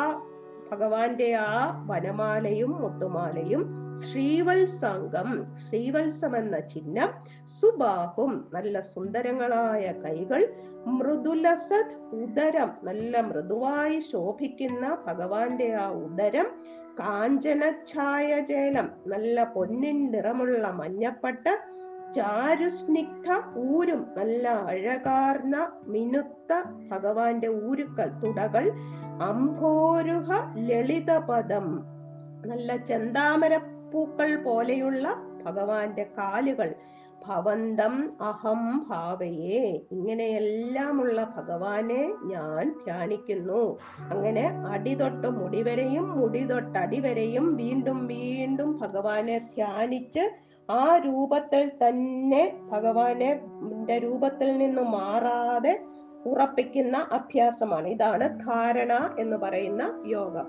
[0.72, 7.10] ഭഗവാന്റെ ആ വനമാലയും മുത്തുമാലയും ശ്രീവത്സംഗം ശ്രീവത്സം എന്ന ചിഹ്നം
[7.50, 10.44] സുബാഹും നല്ല സുന്ദരങ്ങളായ കൈകൾ
[10.90, 16.48] മൃദുലസത് ഉദരം നല്ല മൃദുവായി ശോഭിക്കുന്ന ഭഗവാന്റെ ആ ഉദരം
[17.02, 21.46] കാഞ്ചനഛായജേലം നല്ല പൊന്നിൻ നിറമുള്ള മഞ്ഞപ്പട്ട
[22.14, 23.28] ചാരുസ്നിഗ്ധ
[23.68, 26.50] ഊരും നല്ല അഴകാർന്ന മിനുത്ത
[26.90, 28.66] ഭഗവാന്റെ ഊരുക്കൾ തുടകൾ
[29.22, 30.30] അംഭോരുഹ
[30.70, 31.68] ലളിതപദം
[32.46, 32.76] നല്ല
[33.92, 35.06] ചെന്താമരപ്പൂക്കൾ പോലെയുള്ള
[35.46, 36.70] ഭഗവാന്റെ കാലുകൾ.
[37.26, 39.58] ഭവന്തം അഹം ഭാവയെ.
[39.92, 43.64] ഇങ്ങനെയെല്ലാമുള്ള ഭഗവാനെ ഞാൻ ധ്യാനിക്കുന്നു.
[44.12, 50.24] അങ്ങനെ അടിതൊട്ട് മുടിവരെയും മുടി തൊട്ട് അടിവരെയും വീണ്ടും വീണ്ടും ഭഗവാനെ ധ്യാനിച്ച്
[50.70, 53.30] ആ രൂപത്തിൽ തന്നെ ഭഗവാനെ
[53.98, 55.74] രൂപത്തിൽ നിന്ന് മാറാതെ
[56.26, 57.88] ഉറപ്പിക്കുന്ന അഭ്യാസമാണ്.
[57.88, 60.48] ഇതാണ് ധാരണ എന്ന് പറയുന്ന യോഗം.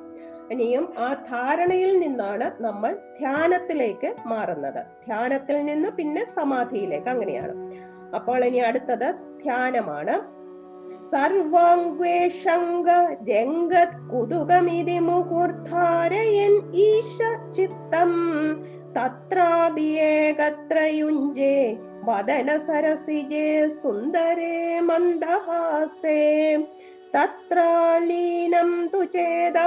[0.51, 4.85] ഇനിയും ആ ധാരണയിൽ നിന്നാണ് നമ്മൾ ധ്യാനത്തിലേക്ക് മാറുന്നത്.
[5.07, 7.09] ധ്യാനത്തിൽ നിന്ന് പിന്നെ സമാധിയിലേക്ക്.
[7.09, 7.73] അങ്ങനെയാണ്.
[8.15, 10.43] അപ്പോൾ ഇനി അടുത്തത് ധ്യാനമാണ്.
[14.99, 17.19] മുഹൂർധാരയൻ ഈശ
[17.53, 18.13] ചിത്തം
[18.97, 26.21] തത്രാഭിയേകത്രയുഞ്ജേ വദന സരസിജേ സുന്ദരേ മന്ദഹാസേ.
[27.15, 29.59] തത്രാലീനം തു ചേത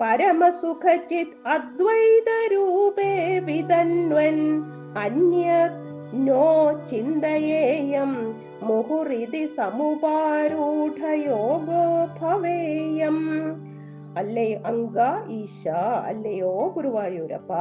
[0.00, 4.38] പരമസുഖചിത് അദ്വൈതരൂപേ വിതന്വൻ
[4.96, 5.48] അന്യ
[6.14, 8.12] നോ ചിന്തയേയം
[8.62, 10.54] മുഹുരിതി സമുപാരൂഢയോഗോ
[12.20, 13.18] ഭവേയം
[14.16, 14.98] അല്ലയോ അങ്ക
[15.30, 15.68] ഈശ
[16.06, 17.52] അല്ലയോ ഗുരുവായൂരപ്പ?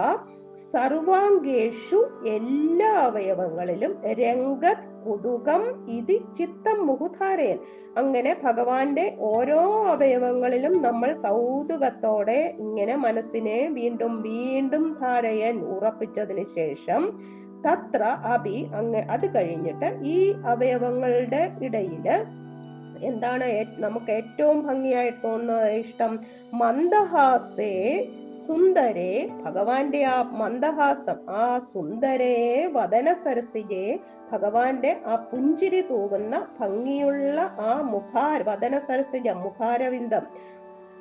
[0.66, 2.00] സർവാംഗേഷു
[2.34, 7.60] എല്ലാ അവയവങ്ങളിലും രംഗത് കുതുകം ഇതി ചിത്തം മുഹുധാരയൻ
[7.98, 17.04] അങ്ങനെ ഭഗവാന്റെ ഓരോ അവയവങ്ങളിലും നമ്മൾ കൗതുകത്തോടെ ഇങ്ങനെ മനസ്സിനെ വീണ്ടും വീണ്ടും ധാരയൻ ഉറപ്പിച്ചതിന് ശേഷം
[17.62, 22.08] തത്ര അഭി അങ്ങ് അത് കഴിഞ്ഞിട്ട് ഈ അവയവങ്ങളുടെ ഇടയിൽ
[23.02, 26.20] എന്താണ് നമുക്ക് ഏറ്റവും ഭംഗിയായിട്ട് തോന്നുന്ന ഇഷ്ടം?
[26.54, 28.04] മന്ദഹാസേ
[28.48, 34.00] സുന്ദരേ ഭഗവാന്റെ ആ മന്ദഹാസം ആ സുന്ദരേ വദന സരസിജെ
[34.32, 40.49] ഭഗവാന്റെ ആ പുഞ്ചിരി തൂകുന്ന ഭംഗിയുള്ള ആ മുഖാര വദന സരസിജ മുഖാരവിന്ദം.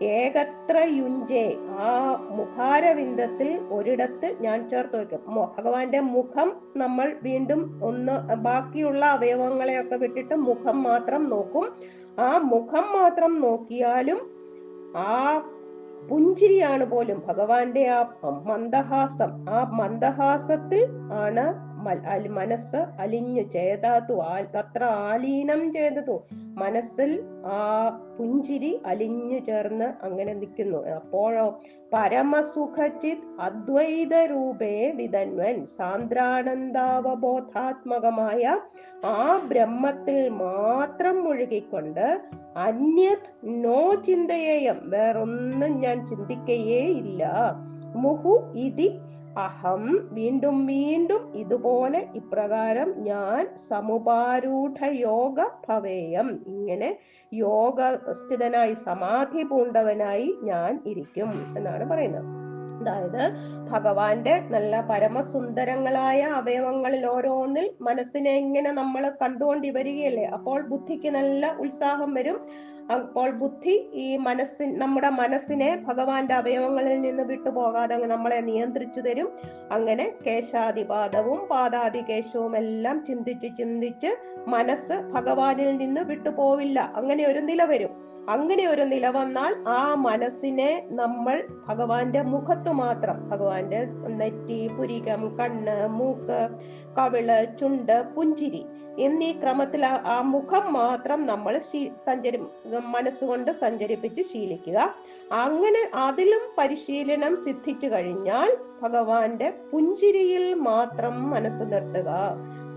[0.03, 1.57] ഏകത്ര യുഞ്ചേ.
[1.69, 10.35] ആ മുഖാരവിന്ദത്തിൽ ഒരിടത്ത് ഞാൻ ചേർത്ത് വെക്കും മു- ഭഗവാന്റെ മുഖം നമ്മൾ വീണ്ടും ഒന്ന് ബാക്കിയുള്ള അവയവങ്ങളെയൊക്കെ വിട്ടിട്ട്
[10.35, 11.73] മുഖം മാത്രം നോക്കും.
[12.19, 14.31] ആ മുഖം മാത്രം നോക്കിയാലും
[14.97, 15.43] ആ
[16.11, 18.05] പുഞ്ചിരിയാണ് പോലും ഭഗവാന്റെ ആ
[18.47, 19.51] മന്ദഹാസം.
[19.51, 21.69] ആ മന്ദഹാസത്തിൽ ആണ്
[22.29, 26.23] മനസ്സ് അലിഞ്ഞു ചേതാത്തു ആ- തത്ര ആലീനം ചെയ്തതു
[26.55, 30.95] മനസ്സിൽ ആ പുഞ്ചിരി അലിഞ്ഞു ചേർന്ന് അങ്ങനെ നിൽക്കുന്നു.
[30.95, 31.61] അപ്പോഴോ
[31.93, 38.61] പരമസുഖചിത് അദ്വൈത രൂപേ വിതന്വൻ സാന്ദ്രാനന്ദാവബോധാത്മകമായ
[39.07, 42.21] ആ ബ്രഹ്മത്തിൽ മാത്രം മുഴുകിക്കൊണ്ട്
[42.57, 44.81] അന്യത് നോ ചിന്തയേയം.
[44.85, 47.55] വേറൊന്നും ഞാൻ ചിന്തിക്കയേ ഇല്ല
[47.95, 49.01] മുഹു ഇതി
[49.45, 49.83] അഹം
[50.17, 54.79] വീണ്ടും വീണ്ടും ഇതുപോലെ ഇപ്രകാരം ഞാൻ സമുപാരൂഢ
[55.09, 56.89] യോഗ ഭവേയം ഇങ്ങനെ
[57.33, 62.29] യോഗസ്ഥിതനായി സമാധി പൂണ്ടവനായി ഞാൻ ഇരിക്കും എന്നാണ് പറയുന്നത്.
[62.81, 63.23] അതായത്
[63.71, 72.39] ഭഗവാന്റെ നല്ല പരമസുന്ദരങ്ങളായ അവയവങ്ങളിൽ ഓരോന്നിൽ മനസ്സിനെ ഇങ്ങനെ നമ്മൾ കണ്ടുകൊണ്ട് വരികയല്ലേ അപ്പോൾ ബുദ്ധിക്ക് നല്ല ഉത്സാഹം വരും.
[72.91, 79.29] അപ്പോൾ ബുദ്ധി ഈ മനസ്സിൻ നമ്മുടെ മനസ്സിനെ ഭഗവാന്റെ അവയവങ്ങളിൽ നിന്ന് വിട്ടുപോകാതെ നമ്മളെ നിയന്ത്രിച്ചു തരും.
[79.73, 84.13] അങ്ങനെ കേശാദിപാദവും പാദാദികേശവും എല്ലാം ചിന്തിച്ച് ചിന്തിച്ച്
[84.47, 87.91] മനസ്സ് ഭഗവാനിൽ നിന്ന് വിട്ടുപോവില്ല അങ്ങനെ ഒരു നില വരും.
[88.29, 91.37] അങ്ങനെ ഒരു നില വന്നാൽ ആ മനസ്സിനെ നമ്മൾ
[91.69, 96.41] ഭഗവാന്റെ മുഖത്ത് മാത്രം ഭഗവാന്റെ നെറ്റി പുരികം കണ്ണ് മൂക്ക്
[96.99, 97.29] കവിൾ
[97.61, 98.67] ചുണ്ട് പുഞ്ചിരി
[98.99, 101.59] എന്നീ ക്രമത്തിൽ ആ- മുഖം മാത്രം നമ്മൾ
[102.05, 102.37] സഞ്ചരി
[102.87, 104.95] മനസ്സുകൊണ്ട് സഞ്ചരിപ്പിച്ച് ശീലിക്കുക.
[105.33, 112.09] അങ്ങനെ അതിലും പരിശീലനം സിദ്ധിച്ചു കഴിഞ്ഞാൽ ഭഗവാന്റെ പുഞ്ചിരിയിൽ മാത്രം മനസ്സ് നിർത്തുക.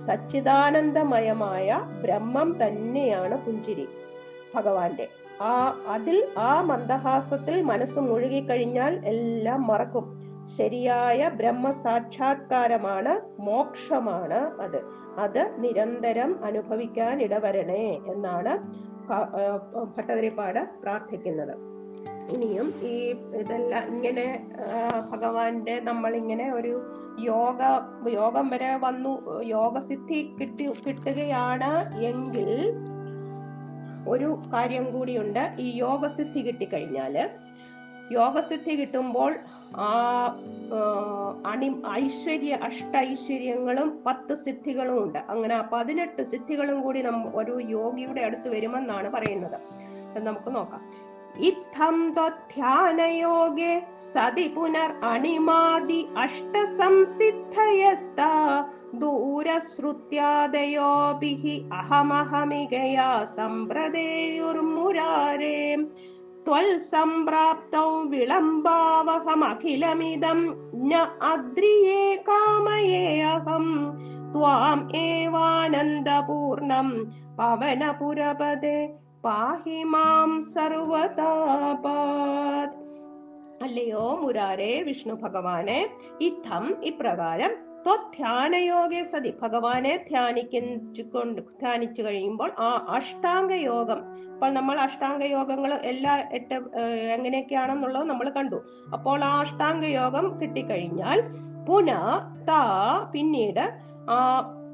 [0.05, 3.87] സച്ചിദാനന്ദമയമായ ബ്രഹ്മം തന്നെയാണ് പുഞ്ചിരി
[4.55, 5.07] ഭഗവാന്റെ.
[5.41, 10.21] ആ അതിൽ ആ മന്ദഹാസത്തിൽ മനസ്സ് മുഴുകിക്കഴിഞ്ഞാൽ എല്ലാം മറക്കും.
[10.57, 15.00] ശരിയായ ബ്രഹ്മ സാക്ഷാത്കാരമാണ് മോക്ഷമാണ് അത്.
[15.17, 18.53] അത് നിരന്തരം അനുഭവിക്കാൻ ഇടവരണേ എന്നാണ്
[19.95, 21.53] ഭട്ടതിരിപ്പാട് പ്രാർത്ഥിക്കുന്നത്.
[22.33, 22.95] ഇനിയും ഈ
[23.39, 24.25] ഇതെല്ലാം ഇങ്ങനെ
[25.11, 26.73] ഭഗവാന്റെ നമ്മൾ ഇങ്ങനെ ഒരു
[27.19, 27.61] യോഗ
[28.09, 31.71] യോഗം വരെ വന്നു യോഗസിദ്ധി കിട്ടി കിട്ടുകയാണ്
[32.11, 32.49] എങ്കിൽ
[34.07, 35.43] ഒരു കാര്യം കൂടിയുണ്ട്.
[35.59, 37.15] ഈ യോഗസിദ്ധി കിട്ടിക്കഴിഞ്ഞാൽ
[38.11, 39.31] യോഗസിദ്ധി കിട്ടുമ്പോൾ
[39.75, 40.37] ആ
[41.45, 45.19] അണി ഐശ്വര്യ അഷ്ടൈശ്വര്യങ്ങളും പത്ത് സിദ്ധികളും ഉണ്ട്.
[45.29, 49.59] അങ്ങനെ ആ പതിനെട്ട് സിദ്ധികളും കൂടി നമ്മ ഒരു യോഗിയുടെ അടുത്ത് വരുമെന്നാണ് പറയുന്നത്.
[50.19, 51.11] നമുക്ക് നോക്കാം.
[51.39, 52.15] ഇത്തം
[52.55, 53.81] ധ്യാനയോഗേ
[54.13, 58.21] സതി പുനർ അണിമാതി അഷ്ടസംസിദ്ധയസ്ത
[58.93, 65.77] ദൂരശ്രുത്യാദയോഭിः അഹമഹമികയാ സമ്പ്രദേയുർമുരാരേ.
[66.46, 70.40] त्वल्सम्प्राप्तौ विलम्बावहमखिलमिदं
[70.90, 70.92] न
[71.32, 73.72] अद्रिये कामये अहम्
[74.32, 76.88] त्वाम् एवानन्दपूर्णं
[77.40, 78.78] पवनपुरपदे
[79.26, 82.74] പാഹി മാം സർവതാപാത്
[83.62, 85.78] അല്ലയോ മുരാരേ വിഷ്ണു ഭഗവാനെ
[86.20, 87.52] ഇത്തം ഇപ്രകാരം
[87.89, 89.33] ധ്യാനയോഗേ സതി.
[89.41, 93.99] ഭഗവാനെ ധ്യാനിക്കൊണ്ട് ധ്യാനിച്ചു കഴിയുമ്പോൾ ആ അഷ്ടാംഗ യോഗം
[94.33, 96.53] അപ്പോൾ നമ്മൾ അഷ്ടാംഗ യോഗങ്ങൾ എല്ലാ എട്ട്
[97.15, 98.55] എങ്ങനെയൊക്കെയാണെന്നുള്ളത് നമ്മൾ കണ്ടു.
[98.93, 101.21] അപ്പോൾ ആ അഷ്ടാംഗ യോഗം കിട്ടിക്കഴിഞ്ഞാൽ
[101.67, 101.91] പുന
[102.49, 102.61] താ
[103.11, 103.73] പിന്നീട്
[104.09, 104.17] ആ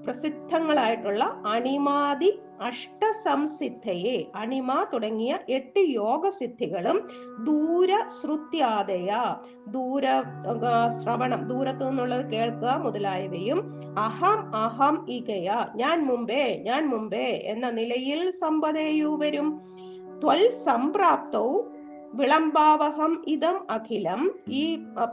[0.08, 2.30] പ്രസിദ്ധങ്ങളായിട്ടുള്ള അണിമാതി
[2.62, 6.98] അഷ്ടസംസിദ്ധയെ അണിമ തുടങ്ങിയ എട്ട് യോഗസിദ്ധികളും
[7.48, 9.10] ദൂര ശ്രുത്യാദയ
[9.68, 10.06] ദൂര
[11.00, 13.60] ശ്രവണം ദൂരത്തു നിന്നുള്ളത് കേൾക്കുക മുതലായവയും
[13.98, 19.50] അഹം അഹം ഇകയ ഞാൻ മുമ്പേ ഞാൻ മുമ്പേ എന്ന നിലയിൽ സമ്പതയു വരും.
[20.24, 21.66] ത്വൽ സംപ്രാപ്തവും
[22.14, 24.22] വിളംബാവഹം ഇതം അഖിലം.
[24.48, 24.64] ഈ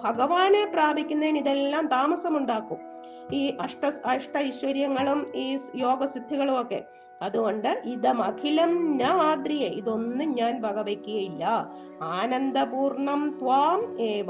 [0.04, 2.93] ഭഗവാനെ പ്രാപിക്കുന്നതിന് ഇതെല്ലാം താമസമുണ്ടാക്കും.
[3.32, 6.84] ഈ അഷ്ട അഷ്ട ഐശ്വര്യങ്ങളും ഈ യോഗസിദ്ധികളും ഒക്കെ.
[7.22, 11.44] അതുകൊണ്ട് ഇതം അഖിലം ന ആദ്രിയെ ഇതൊന്നും ഞാൻ വകവയ്ക്കുകയില്ല
[12.02, 14.26] ആനന്ദപൂർണം ത്വാം ഏവ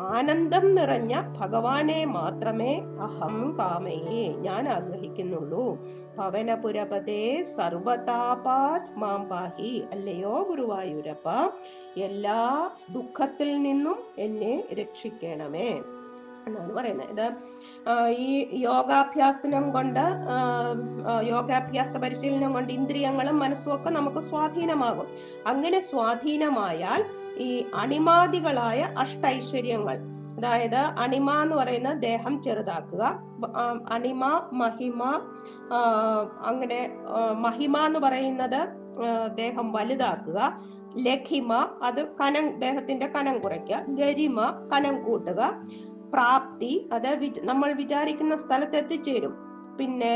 [0.00, 5.78] ആനന്ദം നിറഞ്ഞ ഭഗവാനെ മാത്രമേ അഹം കാമയെ ഞാൻ ആഗ്രഹിക്കുന്നുള്ളൂ.
[6.18, 11.28] പവനപുരപതേ സർവതാപാത് മാം പാഹി അല്ലയോ ഗുരുവായൂരപ്പ
[11.96, 15.82] എല്ലാ ദുഃഖത്തിൽ നിന്നും എന്നെ രക്ഷിക്കണമേ.
[16.46, 17.10] എന്നാണ് പറയുന്നത്.
[17.10, 17.57] ഇത്
[18.18, 20.04] ഈ യോഗാഭ്യാസനം കൊണ്ട്
[21.26, 25.06] യോഗാഭ്യാസ പരിശീലനം കൊണ്ട് ഇന്ദ്രിയങ്ങളും മനസ്സും ഒക്കെ നമുക്ക് സ്വാധീനമാകും.
[25.46, 27.04] അങ്ങനെ സ്വാധീനമായാൽ
[27.38, 29.96] ഈ അണിമാദികളായ അഷ്ടൈശ്വര്യങ്ങൾ
[30.36, 33.04] അതായത് അണിമ എന്ന് പറയുന്ന ദേഹം ചെറുതാക്കുക
[33.88, 35.02] അണിമ മഹിമ
[36.40, 36.80] അങ്ങനെ
[37.32, 38.60] മഹിമ എന്ന് പറയുന്നത്
[39.34, 40.38] ദേഹം വലുതാക്കുക
[40.96, 41.52] ലഖിമ
[41.82, 45.40] അത് കനം ദേഹത്തിന്റെ കനം കുറയ്ക്കുക ഗരിമ കനം കൂട്ടുക
[46.12, 47.10] പ്രാപ്തി അത്
[47.50, 49.34] നമ്മൾ വിചാരിക്കുന്ന സ്ഥലത്ത് എത്തിച്ചേരും.
[49.78, 50.14] പിന്നെ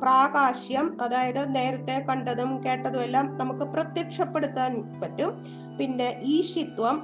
[0.00, 5.30] പ്രാകാശ്യം അതായത് നേരത്തെ കണ്ടതും കേട്ടതും എല്ലാം നമുക്ക് പ്രത്യക്ഷപ്പെടുത്താൻ പറ്റും.
[5.78, 6.96] പിന്നെ ഈശിത്വം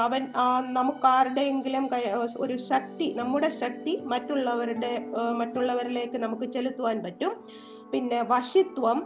[0.00, 1.84] അവൻ നമുക്ക് നമുക്കാരുടെയെങ്കിലും
[2.44, 4.92] ഒരു ശക്തി നമ്മുടെ ശക്തി മറ്റുള്ളവരുടെ
[5.40, 7.32] മറ്റുള്ളവരിലേക്ക് നമുക്ക് ചെലുത്തുവാൻ പറ്റും.
[7.92, 8.98] പിന്നെ വശിത്വം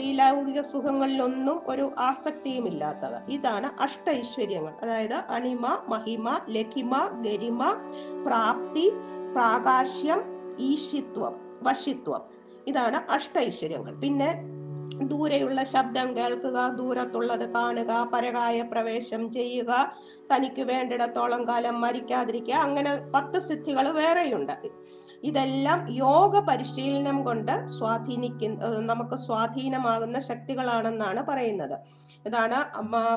[0.00, 4.74] ഈ ലൗകിക സുഖങ്ങളിലൊന്നും ഒരു ആസക്തിയും ഇല്ലാത്തത് ഇതാണ് അഷ്ടൈശ്വര്യങ്ങൾ.
[4.82, 6.94] അതായത് അണിമ മഹിമ ലഖിമ
[7.26, 7.62] ഗരിമ
[8.26, 8.86] പ്രാപ്തി
[9.34, 10.22] പ്രാകാശ്യം
[10.70, 12.22] ഈശിത്വം വശിത്വം.
[12.66, 13.92] ഇതാണ് അഷ്ടൈശ്വര്യങ്ങൾ.
[14.00, 14.30] പിന്നെ
[15.10, 19.70] ദൂരെയുള്ള ശബ്ദം കേൾക്കുക ദൂരത്തുള്ളത് കാണുക പരകായ പ്രവേശം ചെയ്യുക
[20.32, 24.56] തനിക്ക് വേണ്ടിടത്തോളം കാലം മരിക്കാതിരിക്കുക അങ്ങനെ പത്ത് സിദ്ധികൾ വേറെയുണ്ട്.
[25.22, 31.76] ഇതെല്ലാം യോഗ പരിശീലനം കൊണ്ട് സ്വാധീനിക്കുന്ന നമുക്ക് സ്വാധീനമാകുന്ന ശക്തികളാണെന്നാണ് പറയുന്നത്.
[32.26, 32.58] ഇതാണ്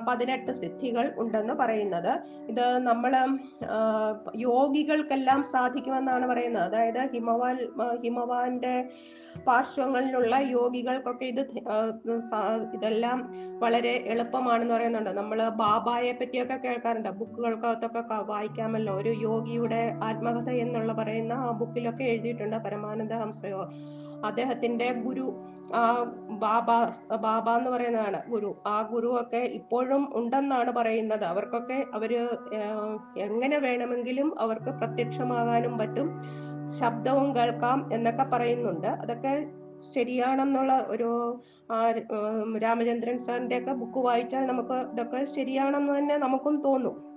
[0.08, 2.12] പതിനെട്ട് സിദ്ധികൾ ഉണ്ടെന്ന് പറയുന്നത്.
[2.52, 3.14] ഇത് നമ്മൾ
[4.50, 6.66] യോഗികൾക്കെല്ലാം സാധിക്കുമെന്നാണ് പറയുന്നത്.
[6.70, 7.58] അതായത് ഹിമവാൻ
[8.04, 8.76] ഹിമവാന്റെ
[9.48, 11.42] പാർശ്വങ്ങളിലുള്ള യോഗികൾക്കൊക്കെ ഇത്
[12.74, 13.20] ഇതെല്ലാം
[13.60, 15.10] വളരെ എളുപ്പമാണെന്ന് പറയുന്നുണ്ട്.
[15.10, 17.10] നമ്മൾ ബാബായെ പറ്റിയൊക്കെ കേൾക്കാറുണ്ട്.
[17.10, 18.94] ബുക്കുകൾക്കകത്തൊക്കെ വായിക്കാമല്ലോ.
[19.02, 23.62] ഒരു യോഗിയുടെ ആത്മകഥ എന്നുള്ള പറയുന്ന ആ ബുക്കിലൊക്കെ എഴുതിയിട്ടുണ്ട് പരമാനന്ദ ഹംസയോ.
[24.26, 25.28] അദ്ദേഹത്തിന്റെ ഗുരു
[25.76, 26.04] ആ
[26.44, 26.70] ബാബ
[27.16, 28.50] ബാബ എന്ന് പറയുന്നതാണ് ഗുരു.
[28.68, 31.24] ആ ഗുരു ഒക്കെ ഇപ്പോഴും ഉണ്ടെന്നാണ് പറയുന്നത്.
[31.24, 32.12] അവർക്കൊക്കെ അവർ
[33.18, 36.08] എങ്ങനെ വേണമെങ്കിലും അവർക്ക് പ്രത്യക്ഷമാകാനും പറ്റും.
[36.80, 38.88] ശബ്ദവും കേൾക്കാം എന്നൊക്കെ പറയുന്നുണ്ട്.
[38.88, 39.46] അതൊക്കെ
[39.94, 41.10] ശരിയാണെന്നുള്ള ഒരു
[42.58, 47.13] രാമചന്ദ്രൻ സാറിന്റെ ഒക്കെ ബുക്ക് വായിച്ചാൽ നമുക്ക് ഇതൊക്കെ ശരിയാണെന്ന് തന്നെ നമുക്കും തോന്നും.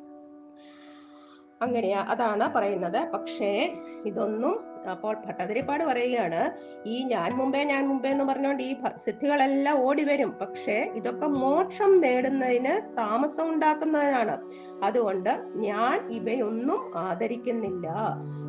[1.63, 3.13] അങ്ങനെയാ അതാണ് പറയുന്നത്.
[3.13, 3.75] പക്ഷേ
[4.07, 4.57] ഇതൊന്നും
[4.91, 6.51] അപ്പോൾ ഭട്ടതിരിപ്പാട് പറയുകയാണ്
[6.89, 10.31] ഈ ഞാൻ മുമ്പേ ഞാൻ മുമ്പേ എന്ന് പറഞ്ഞുകൊണ്ട് ഈ സിദ്ധികളെല്ലാം ഓടി വരും.
[10.41, 14.37] പക്ഷേ ഇതൊക്കെ മോക്ഷം നേടുന്നതിന് താമസം ഉണ്ടാക്കുന്നതിനാണ്
[14.85, 17.89] അതുകൊണ്ട് ഞാൻ ഇവയൊന്നും ആദരിക്കുന്നില്ല.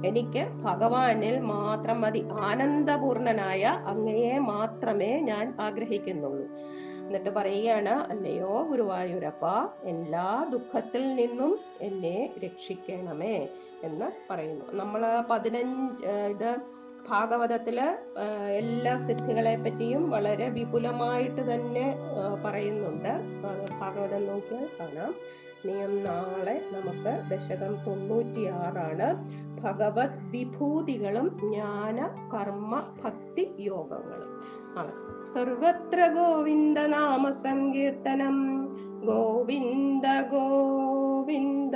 [0.05, 2.26] എനിക്ക് ഭഗവാനിൽ മാത്രം മതി.
[2.32, 6.47] ആനന്ദപൂർണനായ അങ്ങയെ മാത്രമേ ഞാൻ ആഗ്രഹിക്കുന്നുള്ളൂ.
[7.08, 9.45] എന്നിട്ട് പറയുകയാണ് അല്ലയോ ഗുരുവായൂരപ്പ
[9.84, 13.47] എല്ലാ ദുഃഖത്തിൽ നിന്നും എന്നെ രക്ഷിക്കണമേ
[13.84, 14.66] എന്ന് പറയുന്നു.
[14.72, 16.55] നമ്മൾ പതിനഞ്ച് ഇത്
[17.10, 17.78] ഭാഗവതത്തിൽ
[18.60, 21.86] എല്ലാ സിദ്ധികളെ പറ്റിയും വളരെ വിപുലമായിട്ട് തന്നെ
[22.45, 23.14] പറയുന്നുണ്ട്.
[23.82, 25.14] ഭാഗവതം നോക്കിയാൽ കാണാം.
[25.66, 29.08] നിയം നാളെ നമുക്ക് ദശകം തൊണ്ണൂറ്റിയാറാണ്.
[29.64, 31.99] ഭഗവത് വിഭൂതികളും ജ്ഞാന
[32.34, 34.34] കർമ്മ ഭക്തി യോഗങ്ങളും
[34.80, 35.07] ആണ്.
[35.24, 38.38] सर्वत्र गोविन्द नाम सङ्कीर्तनं
[39.03, 41.76] गोविन्द गोविन्द।